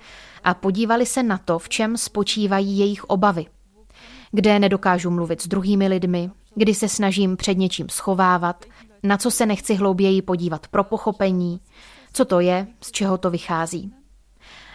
[0.43, 3.45] a podívali se na to, v čem spočívají jejich obavy.
[4.31, 8.65] Kde nedokážu mluvit s druhými lidmi, kdy se snažím před něčím schovávat,
[9.03, 11.59] na co se nechci hlouběji podívat pro pochopení,
[12.13, 13.93] co to je, z čeho to vychází.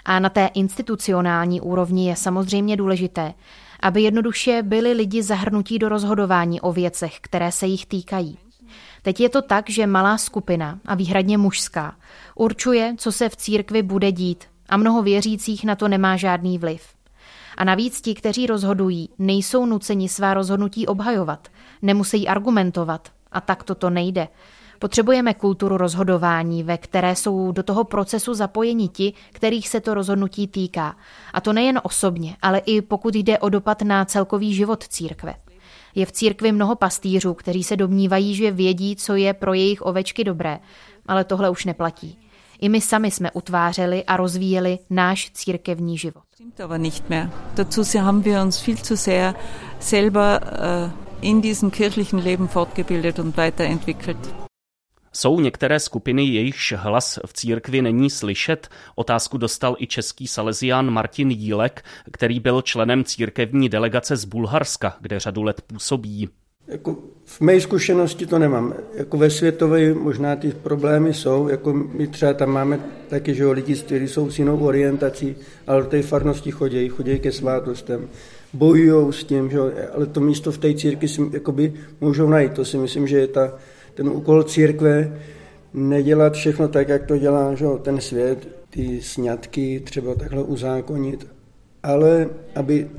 [0.04, 3.34] A na té institucionální úrovni je samozřejmě důležité,
[3.80, 8.38] aby jednoduše byli lidi zahrnutí do rozhodování o věcech, které se jich týkají.
[9.02, 11.96] Teď je to tak, že malá skupina, a výhradně mužská,
[12.34, 16.82] určuje, co se v církvi bude dít a mnoho věřících na to nemá žádný vliv.
[17.56, 21.48] A navíc ti, kteří rozhodují, nejsou nuceni svá rozhodnutí obhajovat,
[21.82, 24.28] nemusí argumentovat a tak toto nejde.
[24.78, 30.46] Potřebujeme kulturu rozhodování, ve které jsou do toho procesu zapojeni ti, kterých se to rozhodnutí
[30.46, 30.96] týká.
[31.32, 35.34] A to nejen osobně, ale i pokud jde o dopad na celkový život církve.
[35.94, 40.24] Je v církvi mnoho pastýřů, kteří se domnívají, že vědí, co je pro jejich ovečky
[40.24, 40.58] dobré,
[41.06, 42.18] ale tohle už neplatí.
[42.60, 46.22] I my sami jsme utvářeli a rozvíjeli náš církevní život.
[50.00, 54.49] Äh, in diesem kirchlichen Leben fortgebildet und weiterentwickelt.
[55.12, 58.68] Jsou některé skupiny, jejichž hlas v církvi není slyšet?
[58.94, 65.20] Otázku dostal i český salesián Martin Jílek, který byl členem církevní delegace z Bulharska, kde
[65.20, 66.28] řadu let působí.
[66.66, 68.74] Jako v mé zkušenosti to nemám.
[68.94, 73.74] Jako ve světové možná ty problémy jsou, jako my třeba tam máme taky, že lidi,
[73.76, 78.08] kteří jsou s jinou orientací, ale do té farnosti chodí, chodí ke svátostem,
[78.52, 79.58] bojují s tím, že
[79.94, 82.52] ale to místo v té církvi si jakoby můžou najít.
[82.52, 83.52] To si myslím, že je ta,
[84.00, 85.20] ten úkol církve
[85.74, 91.26] nedělat všechno tak, jak to dělá že ten svět, ty sňatky třeba takhle uzákonit,
[91.82, 92.90] ale aby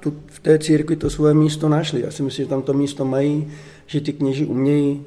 [0.00, 2.02] tu, v té církvi to svoje místo našli.
[2.02, 3.52] Já si myslím, že tam to místo mají,
[3.86, 5.02] že ty kněži umějí.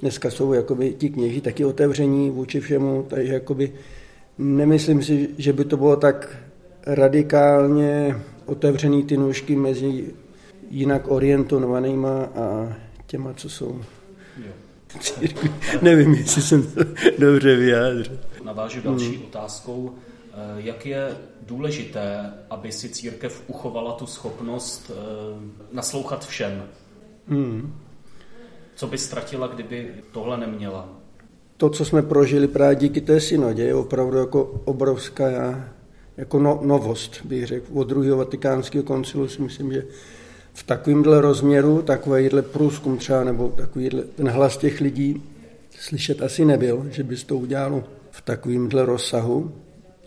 [0.00, 3.72] Dneska jsou jakoby, ti kněži taky otevření vůči všemu, takže jakoby,
[4.38, 6.36] nemyslím si, že by to bylo tak
[6.86, 8.16] radikálně
[8.46, 10.04] otevřený ty nůžky mezi
[10.70, 12.72] jinak orientovanýma a
[13.06, 13.80] těma, co jsou
[15.00, 15.50] církvi.
[15.82, 16.84] Nevím, jestli jsem to
[17.18, 18.18] dobře vyjádřil.
[18.44, 19.24] Navážu další hmm.
[19.24, 19.94] otázkou.
[20.32, 24.96] Eh, jak je důležité, aby si církev uchovala tu schopnost eh,
[25.72, 26.62] naslouchat všem?
[27.28, 27.74] Hmm.
[28.74, 30.88] Co by ztratila, kdyby tohle neměla?
[31.56, 35.30] To, co jsme prožili právě díky té synodě, je opravdu jako obrovská
[36.16, 37.66] jako no, novost, bych řekl.
[37.72, 39.84] Od druhého vatikánského koncilu si myslím, že
[40.54, 45.22] v takovémhle rozměru, takovýhle průzkum třeba, nebo takovýhle, ten hlas těch lidí
[45.70, 49.52] slyšet asi nebyl, že bys to udělal v takovémhle rozsahu.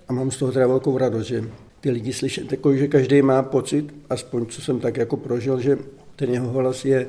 [0.07, 1.43] A mám z toho teda velkou radost, že
[1.79, 5.77] ty lidi slyšet, jako, že každý má pocit, aspoň co jsem tak jako prožil, že
[6.15, 7.07] ten jeho hlas je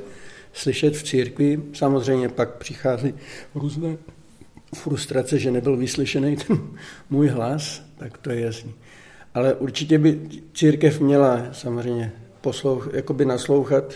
[0.53, 1.63] slyšet v církvi.
[1.73, 3.15] Samozřejmě pak přichází
[3.55, 3.97] různé
[4.75, 6.59] frustrace, že nebyl vyslyšený ten
[7.11, 8.75] můj hlas, tak to je jasný.
[9.35, 10.21] Ale určitě by
[10.55, 12.13] církev měla samozřejmě
[12.47, 13.95] poslouch, jakoby naslouchat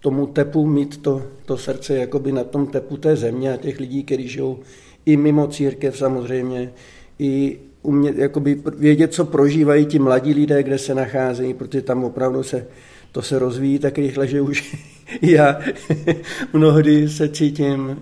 [0.00, 4.04] tomu tepu, mít to, to srdce jakoby na tom tepu té země a těch lidí,
[4.04, 4.58] kteří žijou
[5.06, 6.72] i mimo církev samozřejmě,
[7.18, 12.42] i umět, jakoby vědět, co prožívají ti mladí lidé, kde se nacházejí, protože tam opravdu
[12.42, 12.66] se
[13.12, 14.76] to se rozvíjí tak rychle, že už
[15.22, 15.60] já
[16.52, 18.00] mnohdy se cítím,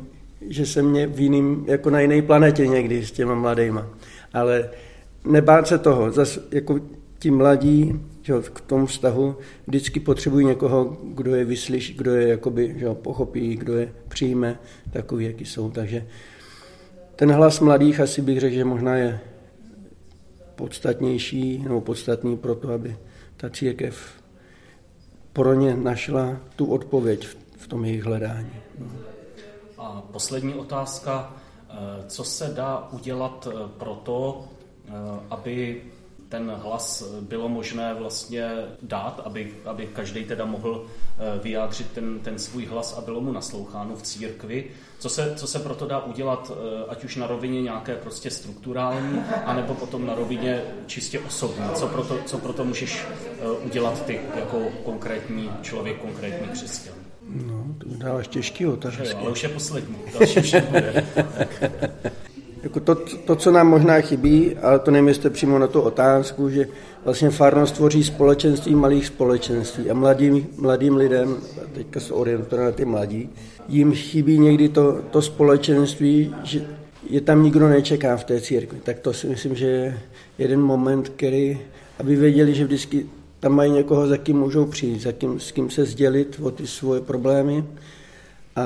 [0.48, 3.86] že jsem mě v jiným, jako na jiné planetě někdy s těma mladýma.
[4.32, 4.70] Ale
[5.24, 6.80] nebát se toho, zase jako
[7.18, 12.74] ti mladí, že k tomu vztahu vždycky potřebují někoho, kdo je vyslyší, kdo je jakoby,
[12.78, 14.58] že pochopí, kdo je přijme,
[14.92, 15.70] takový, jaký jsou.
[15.70, 16.06] Takže
[17.16, 19.20] ten hlas mladých asi bych řekl, že možná je
[20.54, 22.96] podstatnější nebo podstatný pro to, aby
[23.36, 24.22] ta církev
[25.32, 28.52] pro ně našla tu odpověď v tom jejich hledání.
[29.78, 31.34] A poslední otázka.
[31.70, 34.44] Eh, co se dá udělat eh, pro to,
[34.88, 34.92] eh,
[35.30, 35.82] aby
[36.28, 38.50] ten hlas bylo možné vlastně
[38.82, 43.32] dát, aby, aby každý teda mohl eh, vyjádřit ten, ten svůj hlas a bylo mu
[43.32, 44.64] nasloucháno v církvi.
[44.98, 49.22] Co se, co se proto dá udělat, eh, ať už na rovině nějaké prostě strukturální,
[49.44, 51.64] anebo potom na rovině čistě osobní?
[51.74, 53.06] Co proto, co proto můžeš
[53.40, 56.94] eh, udělat ty jako konkrétní člověk, konkrétní křesťan?
[57.28, 59.12] No, to dáváš těžký otázky.
[59.12, 61.06] Ale už je poslední, další už nebude.
[62.68, 66.68] Jako to, to, co nám možná chybí, ale to jestli přímo na tu otázku, že
[67.04, 71.36] vlastně farnost tvoří společenství malých společenství a mladým, mladým lidem,
[71.72, 73.28] teďka se orientují na ty mladí,
[73.68, 76.66] jim chybí někdy to, to společenství, že
[77.10, 78.78] je tam nikdo nečeká v té církvi.
[78.82, 79.98] Tak to si myslím, že je
[80.38, 81.58] jeden moment, který,
[81.98, 83.06] aby věděli, že vždycky
[83.40, 86.66] tam mají někoho, za kým můžou přijít, za kým, s kým se sdělit o ty
[86.66, 87.64] svoje problémy.
[88.56, 88.64] A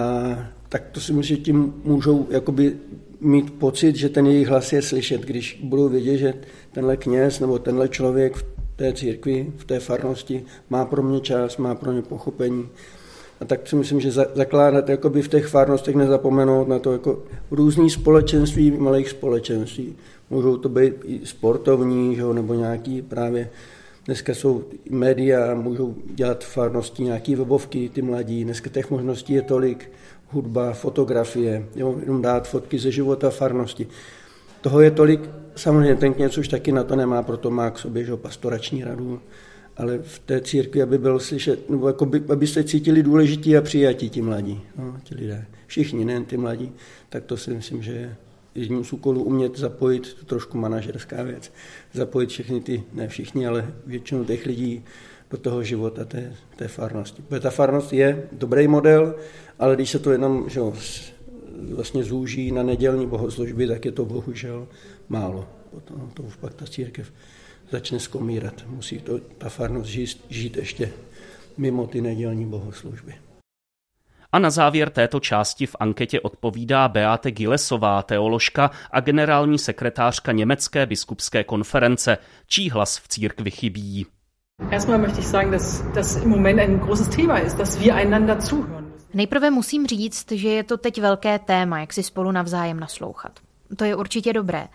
[0.69, 2.77] tak to si myslím, že tím můžou jakoby
[3.23, 6.35] mít pocit, že ten jejich hlas je slyšet, když budou vědět, že
[6.73, 8.45] tenhle kněz nebo tenhle člověk v
[8.77, 12.69] té církvi, v té farnosti má pro mě čas, má pro mě pochopení.
[13.41, 17.91] A tak si myslím, že zakládat jakoby v těch farnostech nezapomenout na to jako různý
[17.91, 19.97] společenství, malých společenství.
[20.31, 23.51] Můžou to být i sportovní, že, nebo nějaký právě
[24.05, 28.45] Dneska jsou média, můžou dělat farnosti, nějaké webovky, ty mladí.
[28.45, 29.91] Dneska těch možností je tolik
[30.33, 33.87] hudba, fotografie, jo, jenom dát fotky ze života farnosti.
[34.61, 38.05] Toho je tolik, samozřejmě ten kněz už taky na to nemá, proto má k sobě
[38.05, 39.21] že, pastorační radu,
[39.77, 43.61] ale v té církvi, aby bylo slyšet, nebo jako by, aby se cítili důležití a
[43.61, 45.47] přijatí ti mladí, no, ti lidé.
[45.67, 46.73] Všichni, nejen ty mladí,
[47.09, 48.17] tak to si myslím, že je
[48.55, 51.53] jedním z úkolů umět zapojit, to trošku manažerská věc,
[51.93, 54.85] zapojit všechny ty, ne všichni, ale většinu těch lidí
[55.33, 57.23] do toho života té, té farnosti.
[57.23, 59.15] Protože ta farnost je dobrý model,
[59.59, 60.61] ale když se to jenom že
[61.75, 64.69] vlastně zúží na nedělní bohoslužby, tak je to bohužel
[65.09, 65.49] málo.
[65.71, 67.13] Potom to už pak ta církev
[67.71, 68.65] začne skomírat.
[68.67, 70.93] Musí to, ta farnost žít, žít ještě
[71.57, 73.15] mimo ty nedělní bohoslužby.
[74.33, 80.87] A na závěr této části v anketě odpovídá Beate Gilesová, teoložka a generální sekretářka Německé
[80.87, 84.07] biskupské konference, čí hlas v církvi chybí.
[84.73, 88.39] Erstmal möchte ich sagen, dass das im Moment ein großes Thema ist, dass wir einander
[88.41, 88.93] zuhören.
[89.15, 93.41] Nejprve musím říct, že je to teď velké téma, jak si spolu navzájem naslouchat.
[93.77, 94.69] To je určitě dobré.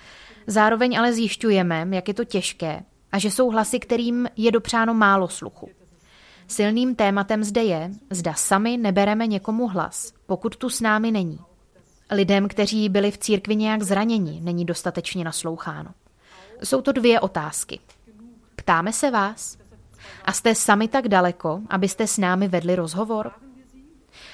[0.48, 5.28] Zároveň ale zjišťujeme, jak je to těžké a že jsou hlasy, kterým je dopřáno málo
[5.28, 5.70] sluchu.
[6.48, 11.40] Silným tématem zde je, zda sami nebereme někomu hlas, pokud tu s námi není.
[12.12, 15.90] Lidem, kteří byli v církvi nějak zraněni, není dostatečně nasloucháno.
[16.64, 17.80] Jsou to dvě otázky.
[18.56, 19.67] Ptáme se vás?
[20.26, 23.32] A jste sami tak daleko, abyste s námi vedli rozhovor?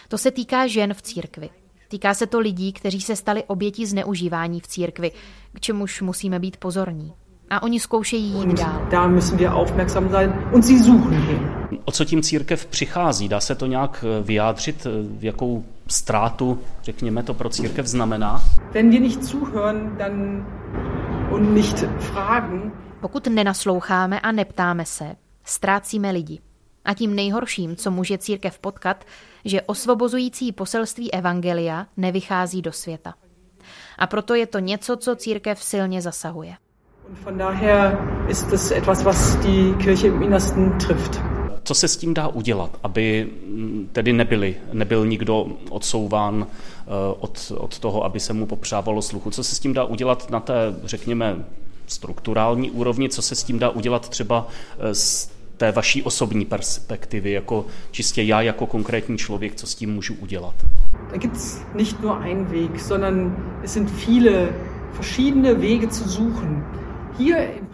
[0.07, 1.49] To se týká žen v církvi.
[1.87, 5.11] Týká se to lidí, kteří se stali obětí zneužívání v církvi,
[5.53, 7.13] k čemuž musíme být pozorní.
[7.49, 8.87] A oni zkoušejí jít dál.
[8.91, 13.29] Da müssen wir aufmerksam sein und sie suchen O co tím církev přichází?
[13.29, 18.43] Dá se to nějak eh, vyjádřit, eh, jakou ztrátu, řekněme, to pro církev znamená?
[18.73, 20.45] Wenn wir nicht zuhören, dann
[21.31, 22.71] und nicht fragen,
[23.01, 26.39] pokud nenasloucháme a neptáme se, ztrácíme lidi.
[26.85, 29.05] A tím nejhorším, co může církev potkat,
[29.45, 33.13] že osvobozující poselství Evangelia nevychází do světa.
[33.97, 36.55] A proto je to něco, co církev silně zasahuje.
[41.63, 46.85] Co se s tím dá udělat, aby mm, tedy nebyli, nebyl nikdo odsouván eh,
[47.19, 49.31] od, od toho, aby se mu popřávalo sluchu?
[49.31, 51.45] Co se s tím dá udělat na té, řekněme,
[51.87, 54.47] strukturální úrovni, co se s tím dá udělat třeba
[54.79, 55.32] eh, z
[55.63, 60.55] té vaší osobní perspektivy, jako čistě já jako konkrétní člověk, co s tím můžu udělat?
[61.11, 64.49] Da gibt es nicht nur einen Weg, sondern es sind viele
[64.93, 66.65] verschiedene Wege zu suchen.
[67.17, 67.67] Hier in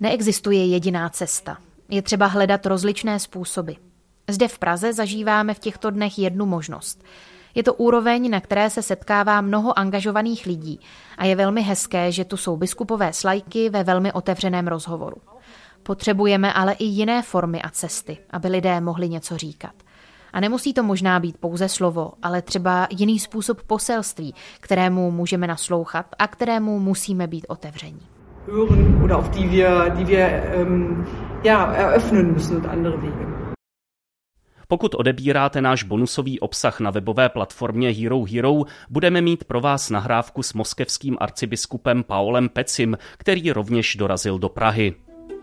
[0.00, 1.58] Neexistuje jediná cesta.
[1.88, 3.72] Je třeba hledat rozličné způsoby.
[4.30, 7.04] Zde v Praze zažíváme v těchto dnech jednu možnost–
[7.54, 10.80] je to úroveň, na které se setkává mnoho angažovaných lidí
[11.18, 15.16] a je velmi hezké, že tu jsou biskupové slajky ve velmi otevřeném rozhovoru.
[15.82, 19.74] Potřebujeme ale i jiné formy a cesty, aby lidé mohli něco říkat.
[20.32, 26.06] A nemusí to možná být pouze slovo, ale třeba jiný způsob poselství, kterému můžeme naslouchat
[26.18, 28.00] a kterému musíme být otevření.
[28.46, 31.06] Hören oder auf die wir, die wir ähm,
[31.44, 33.42] ja, eröffnen müssen und andere Wege.
[34.68, 38.54] Pokud odebíráte náš bonusový obsah na webové platformě Hero Hero,
[38.90, 44.94] budeme mít pro vás nahrávku s moskevským arcibiskupem Paolem Pecim, který rovněž dorazil do Prahy.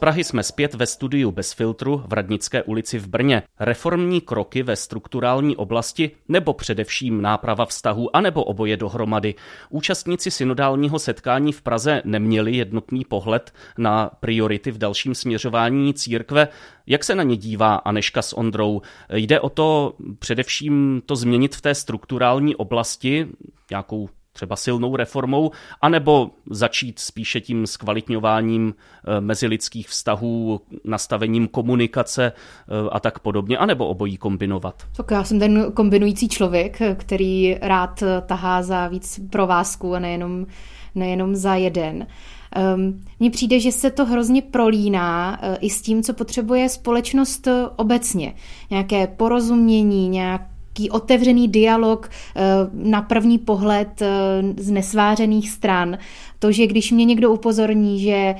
[0.00, 3.42] Prahy jsme zpět ve studiu bez filtru v Radnické ulici v Brně.
[3.58, 9.34] Reformní kroky ve strukturální oblasti nebo především náprava vztahů anebo oboje dohromady.
[9.70, 16.48] Účastníci synodálního setkání v Praze neměli jednotný pohled na priority v dalším směřování církve.
[16.86, 18.82] Jak se na ně dívá Aneška s Ondrou?
[19.12, 23.26] Jde o to především to změnit v té strukturální oblasti,
[23.70, 24.08] nějakou
[24.40, 33.00] třeba silnou reformou, anebo začít spíše tím zkvalitňováním eh, mezilidských vztahů, nastavením komunikace eh, a
[33.00, 34.82] tak podobně, anebo obojí kombinovat?
[34.96, 40.46] Tak já jsem ten kombinující člověk, který rád tahá za víc provázků a nejenom,
[40.94, 42.06] nejenom za jeden.
[42.76, 48.34] Um, mně přijde, že se to hrozně prolíná i s tím, co potřebuje společnost obecně.
[48.70, 50.42] Nějaké porozumění, nějak
[50.80, 54.08] nějaký otevřený dialog eh, na první pohled eh,
[54.56, 55.98] z nesvářených stran.
[56.38, 58.34] To, že když mě někdo upozorní, že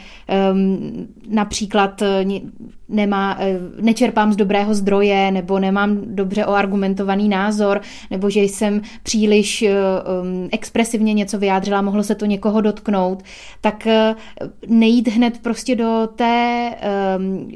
[0.53, 2.24] um, například eh,
[2.88, 3.38] nemá,
[3.80, 7.80] nečerpám z dobrého zdroje, nebo nemám dobře oargumentovaný názor,
[8.11, 13.22] nebo že jsem příliš um, expresivně něco vyjádřila, mohlo se to někoho dotknout,
[13.61, 13.86] tak
[14.66, 16.74] nejít hned prostě do té,
[17.18, 17.49] um,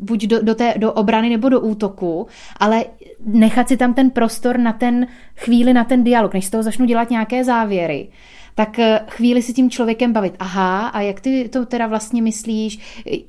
[0.00, 2.26] buď do, do, té, do obrany nebo do útoku,
[2.60, 2.84] ale
[3.26, 5.06] nechat si tam ten prostor na ten
[5.36, 8.08] chvíli, na ten dialog, než z toho začnu dělat nějaké závěry,
[8.54, 10.34] tak eh, chvíli si tím člověkem bavit.
[10.38, 12.78] Aha, a jak ty to teda vlastně myslíš?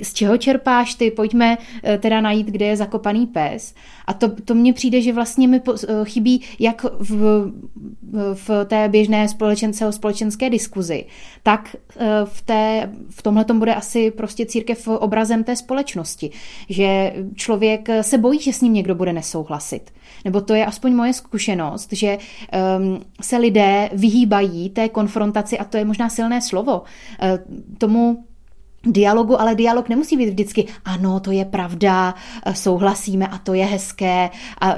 [0.04, 1.12] Z čeho čerpáš ty?
[1.12, 3.74] Pojďme eh, teda najít, kde je zakopaný pes.
[4.06, 7.52] A to, to mně přijde, že vlastně mi eh, chybí jak v,
[8.34, 11.06] v té běžné společence, společenské diskuzi,
[11.44, 11.76] tak
[12.26, 16.32] v, té, v tomhle tom bude asi prostě církev obrazem té společnosti.
[16.70, 19.92] Že člověk se bojí, že s ním někdo bude nesouhlasit.
[20.26, 25.78] Nebo to je aspoň moje zkušenost, že um, se lidé vyhýbají té konfrontaci, a to
[25.78, 27.28] je možná silné slovo, uh,
[27.78, 28.24] tomu
[28.86, 32.16] dialogu, ale dialog nemusí být vždycky, ano, to je pravda,
[32.46, 34.30] eh, souhlasíme a to je hezké.
[34.62, 34.76] A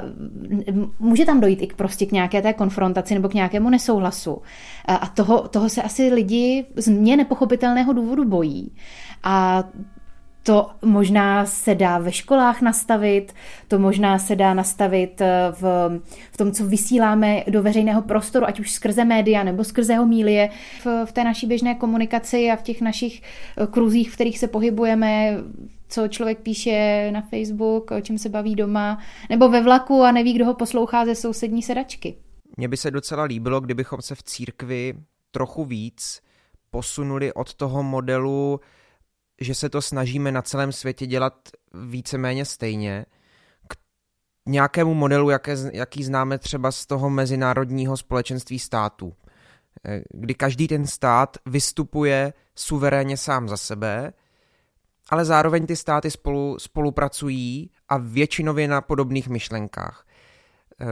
[0.98, 4.42] může tam dojít i k prostě k nějaké té konfrontaci nebo k nějakému nesouhlasu.
[4.88, 8.72] Eh, a toho, toho se asi lidi z mě nepochopitelného důvodu bojí.
[9.22, 9.64] A
[10.46, 13.32] to možná se dá ve školách nastavit,
[13.68, 15.90] to možná se dá nastavit eh, v,
[16.32, 20.50] v tom, co vysíláme do veřejného prostoru, ať už skrze média nebo skrze homílie,
[20.84, 24.48] v, v té naší běžné komunikaci a v těch našich eh, kruzích, v kterých se
[24.48, 25.38] pohybujeme,
[25.88, 28.98] co člověk píše na Facebook, o čem se baví doma,
[29.30, 32.16] nebo ve vlaku a neví, kdo ho poslouchá ze sousední sedačky.
[32.56, 34.94] Mně by se docela líbilo, kdybychom se v církvi
[35.30, 36.20] trochu víc
[36.70, 38.60] posunuli od toho modelu
[39.40, 43.06] že se to snažíme na celém světě dělat víceméně stejně,
[43.68, 43.74] k
[44.46, 49.14] nějakému modelu, jaké, jaký známe třeba z toho mezinárodního společenství států,
[49.84, 54.12] eh, kdy každý ten stát vystupuje suverénně sám za sebe,
[55.10, 60.06] ale zároveň ty státy spolu, spolupracují a většinově na podobných myšlenkách.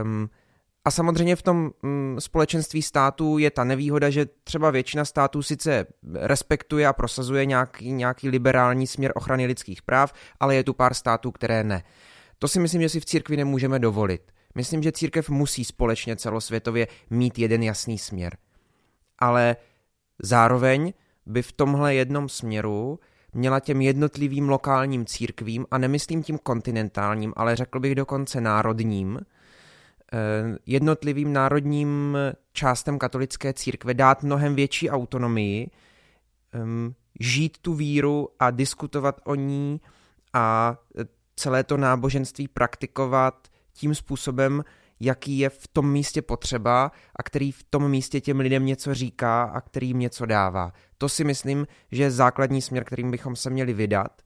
[0.01, 0.29] Um,
[0.85, 5.85] a samozřejmě v tom mm, společenství států je ta nevýhoda, že třeba většina států sice
[6.13, 11.31] respektuje a prosazuje nějaký, nějaký liberální směr ochrany lidských práv, ale je tu pár států,
[11.31, 11.83] které ne.
[12.39, 14.31] To si myslím, že si v církvi nemůžeme dovolit.
[14.55, 18.37] Myslím, že církev musí společně celosvětově mít jeden jasný směr.
[19.19, 19.55] Ale
[20.21, 20.93] zároveň
[21.25, 22.99] by v tomhle jednom směru
[23.33, 29.19] měla těm jednotlivým lokálním církvím, a nemyslím tím kontinentálním, ale řekl bych dokonce národním,
[30.65, 32.17] jednotlivým národním
[32.53, 35.69] částem katolické církve dát mnohem větší autonomii,
[37.19, 39.81] žít tu víru a diskutovat o ní
[40.33, 40.77] a
[41.35, 44.63] celé to náboženství praktikovat tím způsobem,
[44.99, 49.43] jaký je v tom místě potřeba a který v tom místě těm lidem něco říká
[49.43, 50.71] a který jim něco dává.
[50.97, 54.21] To si myslím, že je základní směr, kterým bychom se měli vydat,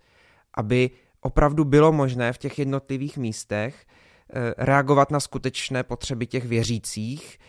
[0.58, 0.90] aby
[1.22, 3.90] opravdu bylo možné v těch jednotlivých místech Eh,
[4.58, 7.40] reagovat na skutečné potřeby těch věřících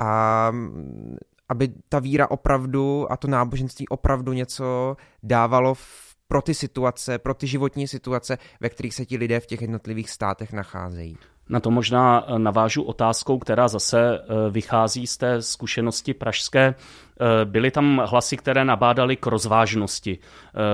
[0.00, 1.16] a mm,
[1.48, 7.34] aby ta víra opravdu a to náboženství opravdu něco dávalo v, pro ty situace, pro
[7.34, 11.18] ty životní situace, ve kterých se ti lidé v těch jednotlivých státech nacházejí.
[11.48, 16.74] Na to možná eh, navážu otázkou, která zase eh, vychází z té zkušenosti pražské.
[16.74, 20.18] Eh, byly tam hlasy, které nabádaly k rozvážnosti.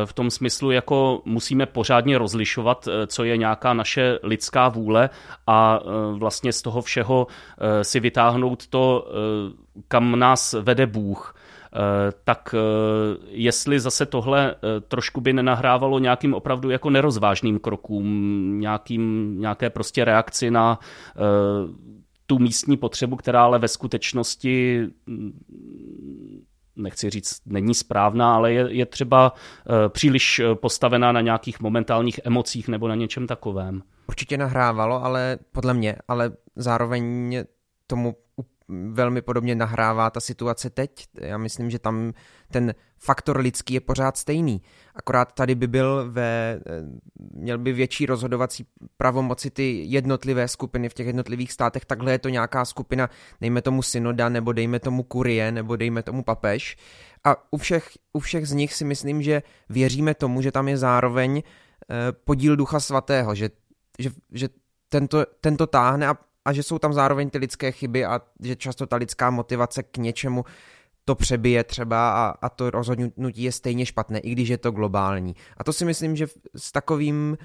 [0.04, 5.10] V tom smyslu, jako musíme pořádně rozlišovat, co je nějaká naše lidská vůle
[5.46, 5.80] a
[6.12, 7.26] vlastně z toho všeho
[7.82, 9.06] si vytáhnout to,
[9.88, 11.34] kam nás vede Bůh.
[11.74, 18.60] Eh, tak eh, jestli zase tohle eh, trošku by nenahrávalo nějakým opravdu jako nerozvážným krokům,
[18.60, 20.78] nějakým, nějaké prostě reakci na
[22.26, 25.40] tu místní potřebu, která ale ve skutečnosti mm,
[26.76, 29.32] nechci říct, není správná, ale je, je třeba
[29.88, 33.82] příliš postavená na nějakých momentálních emocích nebo na něčem takovém.
[34.08, 37.36] Určitě nahrávalo, ale podle mě, ale zároveň
[37.86, 38.14] tomu
[38.92, 41.06] velmi podobně nahrává ta situace teď.
[41.14, 42.12] Já myslím, že tam
[42.50, 44.62] ten faktor lidský je pořád stejný.
[44.94, 46.60] Akorát tady by byl ve,
[47.34, 48.66] měl by větší rozhodovací
[48.96, 51.84] pravomoci ty jednotlivé skupiny v těch jednotlivých státech.
[51.84, 53.10] Takhle je to nějaká skupina,
[53.40, 56.76] dejme tomu synoda, nebo dejme tomu kurie, nebo dejme tomu papež.
[57.24, 60.76] A u všech, u všech z nich si myslím, že věříme tomu, že tam je
[60.76, 63.50] zároveň eh, podíl Ducha Svatého, že,
[63.98, 64.48] že, že
[64.88, 68.86] tento, tento táhne a a že jsou tam zároveň ty lidské chyby a že často
[68.86, 70.44] ta lidská motivace k něčemu
[71.04, 75.36] to přebije třeba a, a to rozhodnutí je stejně špatné, i když je to globální.
[75.56, 76.26] A to si myslím, že
[76.56, 77.38] s takovým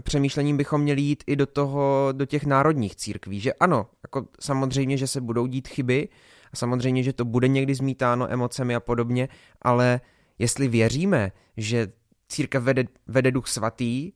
[0.00, 4.96] přemýšlením bychom měli jít i do toho, do těch národních církví, že ano, jako samozřejmě,
[4.96, 6.08] že se budou dít chyby
[6.52, 9.28] a samozřejmě, že to bude někdy zmítáno emocemi a podobně,
[9.62, 10.00] ale
[10.38, 11.92] jestli věříme, že
[12.28, 14.12] církev vede, vede duch svatý,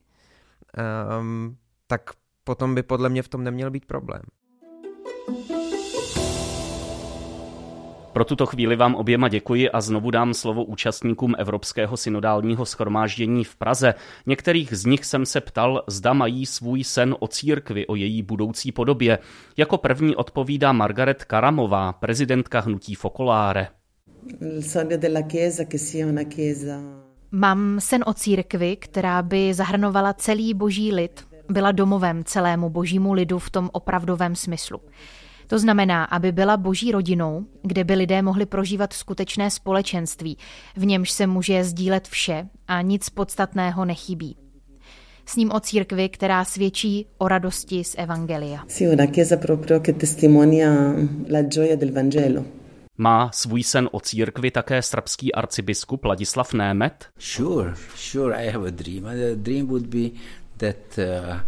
[1.21, 1.57] um,
[1.87, 2.11] tak
[2.45, 4.23] potom by podle mě v tom neměl být problém.
[8.13, 13.57] Pro tuto chvíli vám oběma děkuji a znovu dám slovo účastníkům Evropského synodálního schromáždění v
[13.57, 13.95] Praze.
[14.27, 18.73] Některých z nich jsem se ptal, zda mají svůj sen o církvi, o její budoucí
[18.73, 19.19] podobě.
[19.57, 22.95] Jako první odpovídá Margaret Karamová, prezidentka hnutí
[26.35, 26.81] Chiesa
[27.33, 33.39] Mám sen o církvi, která by zahrnovala celý boží lid, byla domovem celému božímu lidu
[33.39, 34.81] v tom opravdovém smyslu.
[35.47, 40.39] To znamená, aby byla boží rodinou, kde by lidé mohli prožívat skutečné společenství,
[40.77, 44.37] v němž se může sdílet vše a nic podstatného nechybí.
[45.27, 48.65] S ním o církvi, která svědčí o radosti z Evangelia.
[48.69, 50.71] Sì, una chiesa proprio che testimonia
[51.31, 52.45] la gioia del Vangelo.
[52.99, 57.07] Má svůj sen o církvi také srbský arcibiskup Ladislav Német?
[57.19, 59.05] Sure, sure, I have a dream.
[59.05, 60.11] The dream would be
[60.61, 61.41] that uh,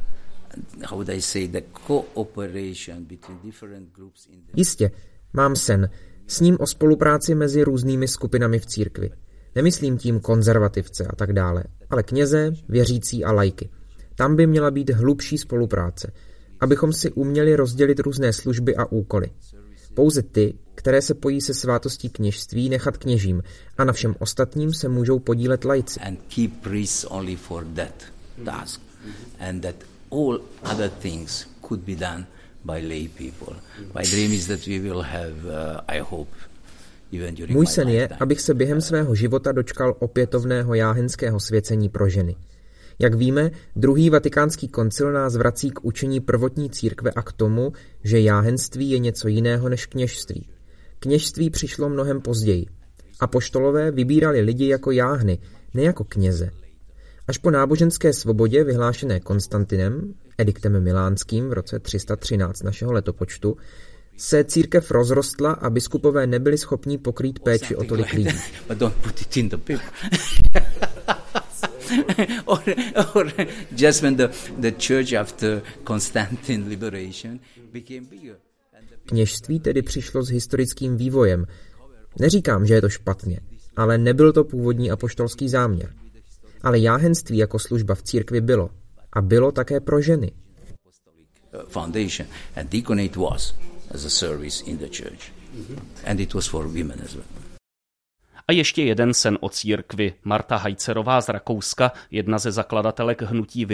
[0.90, 4.52] how would I say, the cooperation between different groups in the...
[4.56, 4.90] Jistě,
[5.32, 5.90] mám sen.
[6.26, 9.10] S ním o spolupráci mezi různými skupinami v církvi.
[9.54, 13.70] Nemyslím tím konzervativce a tak dále, ale kněze, věřící a lajky.
[14.14, 16.12] Tam by měla být hlubší spolupráce,
[16.60, 19.30] abychom si uměli rozdělit různé služby a úkoly.
[19.94, 23.42] Pouze ty, které se pojí se svátostí kněžství, nechat kněžím
[23.78, 26.00] a na všem ostatním se můžou podílet lajci.
[26.00, 28.04] And keep priests only for that
[28.44, 28.91] task.
[29.40, 29.76] And that
[30.10, 32.26] all other things could be done
[32.64, 33.56] by lay people.
[33.94, 36.30] My dream is that we will have, uh, I hope,
[37.48, 42.36] Můj sen je, abych se během svého života dočkal opětovného jáhenského svěcení pro ženy.
[42.98, 47.72] Jak víme, druhý vatikánský koncil nás vrací k učení prvotní církve a k tomu,
[48.04, 50.48] že jáhenství je něco jiného než kněžství.
[50.98, 52.66] Kněžství přišlo mnohem později.
[53.20, 55.38] A poštolové vybírali lidi jako jáhny,
[55.74, 56.50] ne jako kněze.
[57.28, 63.56] Až po náboženské svobodě vyhlášené Konstantinem, ediktem milánským v roce 313 našeho letopočtu,
[64.16, 68.30] se církev rozrostla a biskupové nebyli schopni pokrýt péči o tolik lidí.
[72.46, 72.62] or,
[73.14, 73.32] or
[73.76, 77.40] just when the, the church after Constantine liberation
[77.72, 78.36] became bigger.
[79.06, 81.46] Kněžství tedy přišlo s historickým vývojem.
[82.20, 83.40] Neříkám, že je to špatně,
[83.76, 85.94] ale nebyl to původní apoštolský záměr.
[86.62, 88.70] Ale jáhenství jako služba v církvi bylo.
[89.12, 90.32] A bylo také pro ženy.
[91.68, 93.54] foundation and deaconate was
[93.90, 95.32] as a service in the church
[96.06, 97.24] and it was for women as well
[98.48, 100.14] A ještě jeden sen o církvi.
[100.24, 103.66] Marta Hajcerová z Rakouska, jedna ze zakladatelek hnutí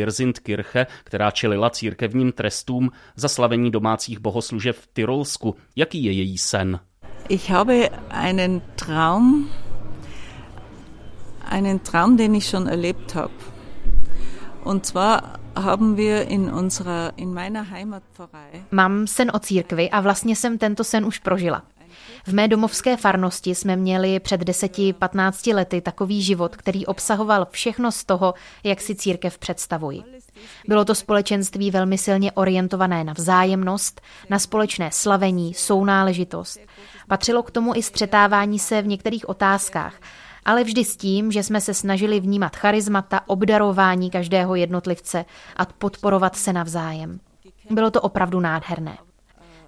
[0.43, 5.57] Kirche, která čelila církevním trestům za slavení domácích bohoslužeb v Tyrolsku.
[5.76, 6.80] Jaký je její sen?
[7.28, 9.51] Ich habe einen Traum,
[11.49, 13.32] einen Traum, den ich schon erlebt habe.
[14.64, 20.36] Und zwar haben wir in unserer, in meiner Heimatpfarrei Mám sen o církvi a vlastně
[20.36, 21.62] jsem tento sen už prožila.
[22.26, 28.05] V mé domovské farnosti jsme měli před 10-15 lety takový život, který obsahoval všechno z
[28.05, 28.34] toho,
[28.64, 30.03] jak si církev představuji.
[30.68, 36.61] Bylo to společenství velmi silně orientované na vzájemnost, na společné slavení, sounáležitost.
[37.09, 39.94] Patřilo k tomu i střetávání se v některých otázkách,
[40.45, 45.24] ale vždy s tím, že jsme se snažili vnímat charizmata, obdarování každého jednotlivce
[45.57, 47.20] a podporovat se navzájem.
[47.70, 48.99] Bylo to opravdu nádherné.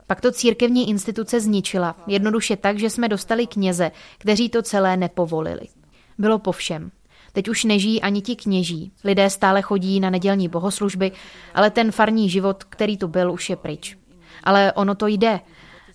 [0.07, 5.63] Pak to církevní instituce zničila, jednoduše tak, že jsme dostali kněze, kteří to celé nepovolili.
[6.19, 6.91] Bylo po všem.
[7.33, 8.93] Teď už nežijí ani ti kněží.
[9.05, 11.13] Lidé stále chodí na nedělní bohoslužby,
[11.55, 13.99] ale ten farní život, který tu byl, už je pryč.
[14.45, 15.41] Ale ono to jde.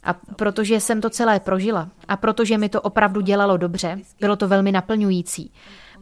[0.06, 4.48] A protože jsem to celé prožila a protože mi to opravdu dělalo dobře, bylo to
[4.48, 5.52] velmi naplňující.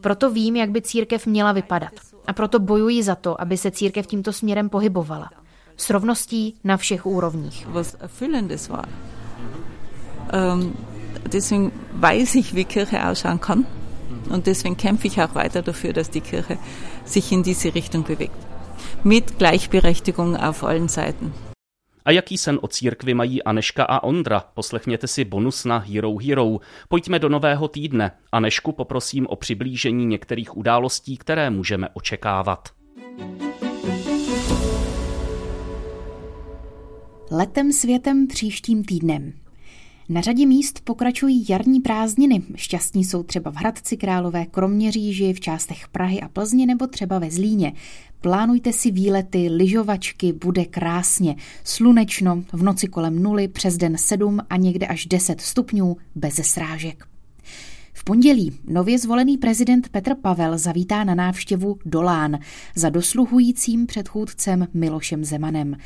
[0.00, 1.92] Proto vím, jak by církev měla vypadat.
[2.26, 5.30] A proto bojuji za to, aby se církev tímto směrem pohybovala.
[5.76, 7.66] S rovností na všech úrovních.
[10.32, 10.72] Ähm.
[19.04, 21.32] Mit Gleichberechtigung auf allen Seiten.
[22.04, 24.44] A jaký sen o církvi mají Aneška a Ondra?
[24.54, 26.58] Poslechněte si bonus na Hero Hero.
[26.88, 28.12] Pojďme do nového týdne.
[28.32, 32.68] Anešku poprosím o přiblížení některých událostí, které můžeme očekávat.
[37.30, 39.43] Letem světem příštím týdnem.
[40.08, 42.42] Na řadě míst pokračují jarní prázdniny.
[42.56, 47.30] Šťastní jsou třeba v Hradci Králové, Kroměříži, v částech Prahy a Plzně nebo třeba ve
[47.30, 47.72] Zlíně.
[48.20, 51.36] Plánujte si výlety, lyžovačky, bude krásně.
[51.64, 57.06] Slunečno, v noci kolem nuly, přes den 7 a někde až 10 stupňů, bez srážek.
[57.92, 62.38] V pondělí nově zvolený prezident Petr Pavel zavítá na návštěvu Dolán
[62.74, 65.76] za dosluhujícím předchůdcem Milošem Zemanem.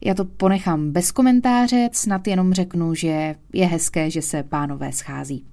[0.00, 5.44] Já to ponechám bez komentáře, snad jenom řeknu, že je hezké, že se pánové schází.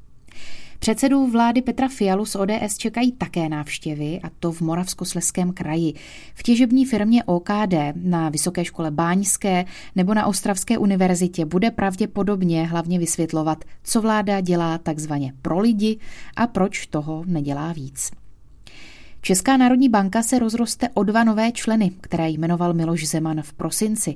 [0.80, 5.94] Předsedu vlády Petra Fialu z ODS čekají také návštěvy, a to v Moravskosleském kraji.
[6.36, 9.66] V těžební firmě OKD na Vysoké škole Báňské
[9.96, 15.98] nebo na Ostravské univerzitě bude pravděpodobně hlavně vysvětlovat, co vláda dělá takzvaně pro lidi
[16.36, 18.12] a proč toho nedělá víc.
[19.24, 24.16] Česká národní banka se rozroste o dva nové členy, které jmenoval Miloš Zeman v prosinci.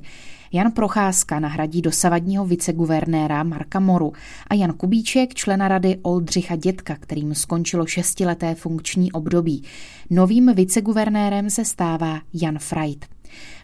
[0.52, 4.12] Jan Procházka nahradí dosavadního viceguvernéra Marka Moru
[4.50, 9.64] a Jan Kubíček člena rady Oldřicha Dětka, kterým skončilo šestileté funkční období.
[10.10, 13.15] Novým viceguvernérem se stává Jan Freit.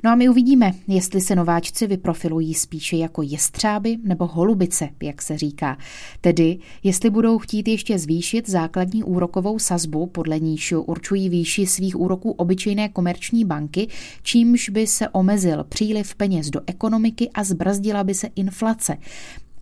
[0.04, 5.38] No a my uvidíme, jestli se nováčci vyprofilují spíše jako jestřáby nebo holubice, jak se
[5.38, 5.78] říká.
[6.20, 12.30] Tedy, jestli budou chtít ještě zvýšit základní úrokovou sazbu, podle níž určují výši svých úroků
[12.30, 13.88] obyčejné komerční banky,
[14.22, 18.96] čímž by se omezil příliv peněz do ekonomiky a zbrzdila by se inflace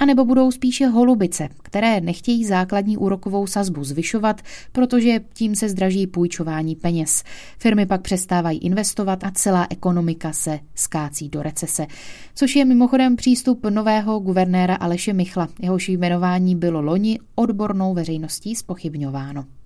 [0.00, 4.40] anebo budou spíše holubice, které nechtějí základní úrokovou sazbu zvyšovat,
[4.72, 7.24] protože tím se zdraží půjčování peněz.
[7.58, 11.86] Firmy pak přestávají investovat a celá ekonomika se skácí do recese.
[12.34, 15.48] Což je mimochodem přístup nového guvernéra Aleše Michla.
[15.62, 19.59] Jehož jmenování bylo loni odbornou veřejností spochybňováno.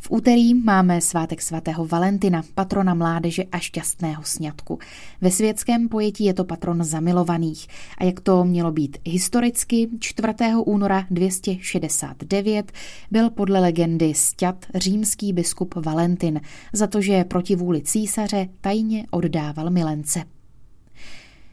[0.00, 4.78] V úterý máme svátek svatého Valentina, patrona mládeže a šťastného sňatku.
[5.20, 7.66] Ve světském pojetí je to patron zamilovaných.
[7.98, 10.28] A jak to mělo být historicky, 4.
[10.64, 12.72] února 269
[13.10, 16.40] byl podle legendy sťat římský biskup Valentin
[16.72, 20.37] za to, že proti vůli císaře tajně oddával milence.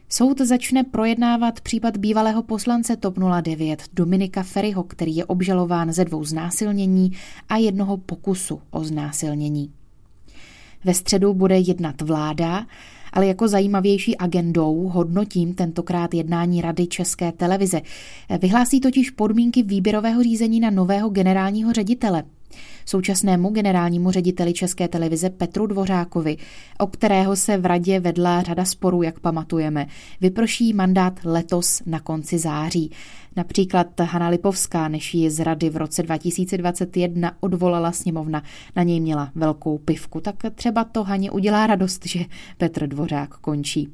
[0.08, 6.24] Soud začne projednávat případ bývalého poslance TOP 09 Dominika Ferryho, který je obžalován ze dvou
[6.24, 7.12] znásilnění
[7.48, 9.72] a jednoho pokusu o znásilnění.
[10.84, 12.66] Ve středu bude jednat vláda,
[13.12, 17.80] ale jako zajímavější agendou hodnotím tentokrát jednání Rady České televize.
[18.40, 22.24] Vyhlásí totiž podmínky výběrového řízení na nového generálního ředitele–
[22.86, 26.36] současnému generálnímu řediteli České televize Petru Dvořákovi,
[26.78, 29.86] o kterého se v radě vedla řada sporů, jak pamatujeme.
[30.20, 32.90] Vyprší mandát letos na konci září.
[33.36, 38.42] Například Hanna Lipovská, než ji z rady v roce 2021 odvolala sněmovna,
[38.76, 42.24] na něj měla velkou pivku, tak třeba to Haně udělá radost, že
[42.58, 43.88] Petr Dvořák končí.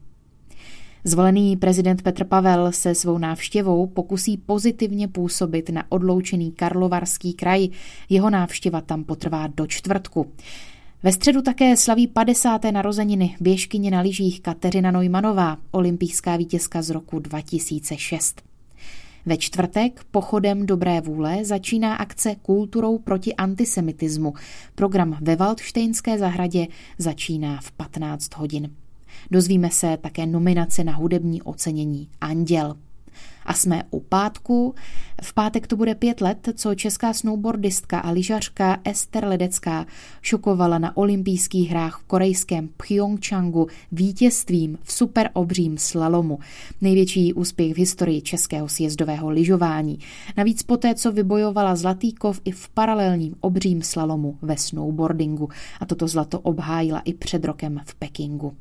[1.05, 7.69] Zvolený prezident Petr Pavel se svou návštěvou pokusí pozitivně působit na odloučený Karlovarský kraj.
[8.09, 10.33] Jeho návštěva tam potrvá do čtvrtku.
[11.03, 12.65] Ve středu také slaví 50.
[12.65, 18.43] narozeniny běžkyně na lyžích Kateřina Neumanová, olympijská vítězka z roku 2006.
[19.27, 24.35] Ve čtvrtek pochodem dobré vůle začíná akce Kulturou proti antisemitismu.
[24.75, 26.67] Program ve Waldštejnské zahradě
[26.99, 28.71] začíná v 15 hodin.
[29.31, 32.77] Dozvíme se také nominace na hudební ocenění Anděl.
[33.47, 34.75] A jsme u pátku.
[35.23, 39.87] V pátek to bude pět let, co česká snowboardistka a lyžařka Ester Ledecká
[40.23, 46.39] šokovala na olympijských hrách v korejském Pyeongchangu vítězstvím v super obřím slalomu.
[46.81, 49.99] Největší úspěch v historii českého sjezdového lyžování.
[50.37, 55.49] Navíc poté, co vybojovala zlatý kov i v paralelním obřím slalomu ve snowboardingu.
[55.81, 58.53] A toto zlato obhájila i před rokem v Pekingu.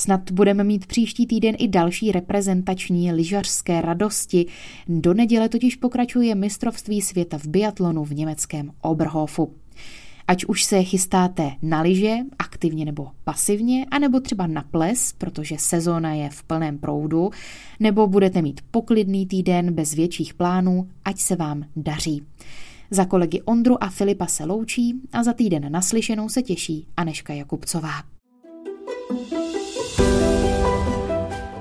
[0.00, 4.46] Snad budeme mít příští týden i další reprezentační lyžařské radosti.
[4.88, 9.54] Do neděle totiž pokračuje mistrovství světa v biatlonu v německém Oberhofu.
[10.28, 16.14] Ať už se chystáte na lyže, aktivně nebo pasivně, anebo třeba na ples, protože sezóna
[16.14, 17.30] je v plném proudu,
[17.80, 22.22] nebo budete mít poklidný týden bez větších plánů, ať se vám daří.
[22.90, 27.92] Za kolegy Ondru a Filipa se loučí a za týden naslyšenou se těší Aneška Jakubcová.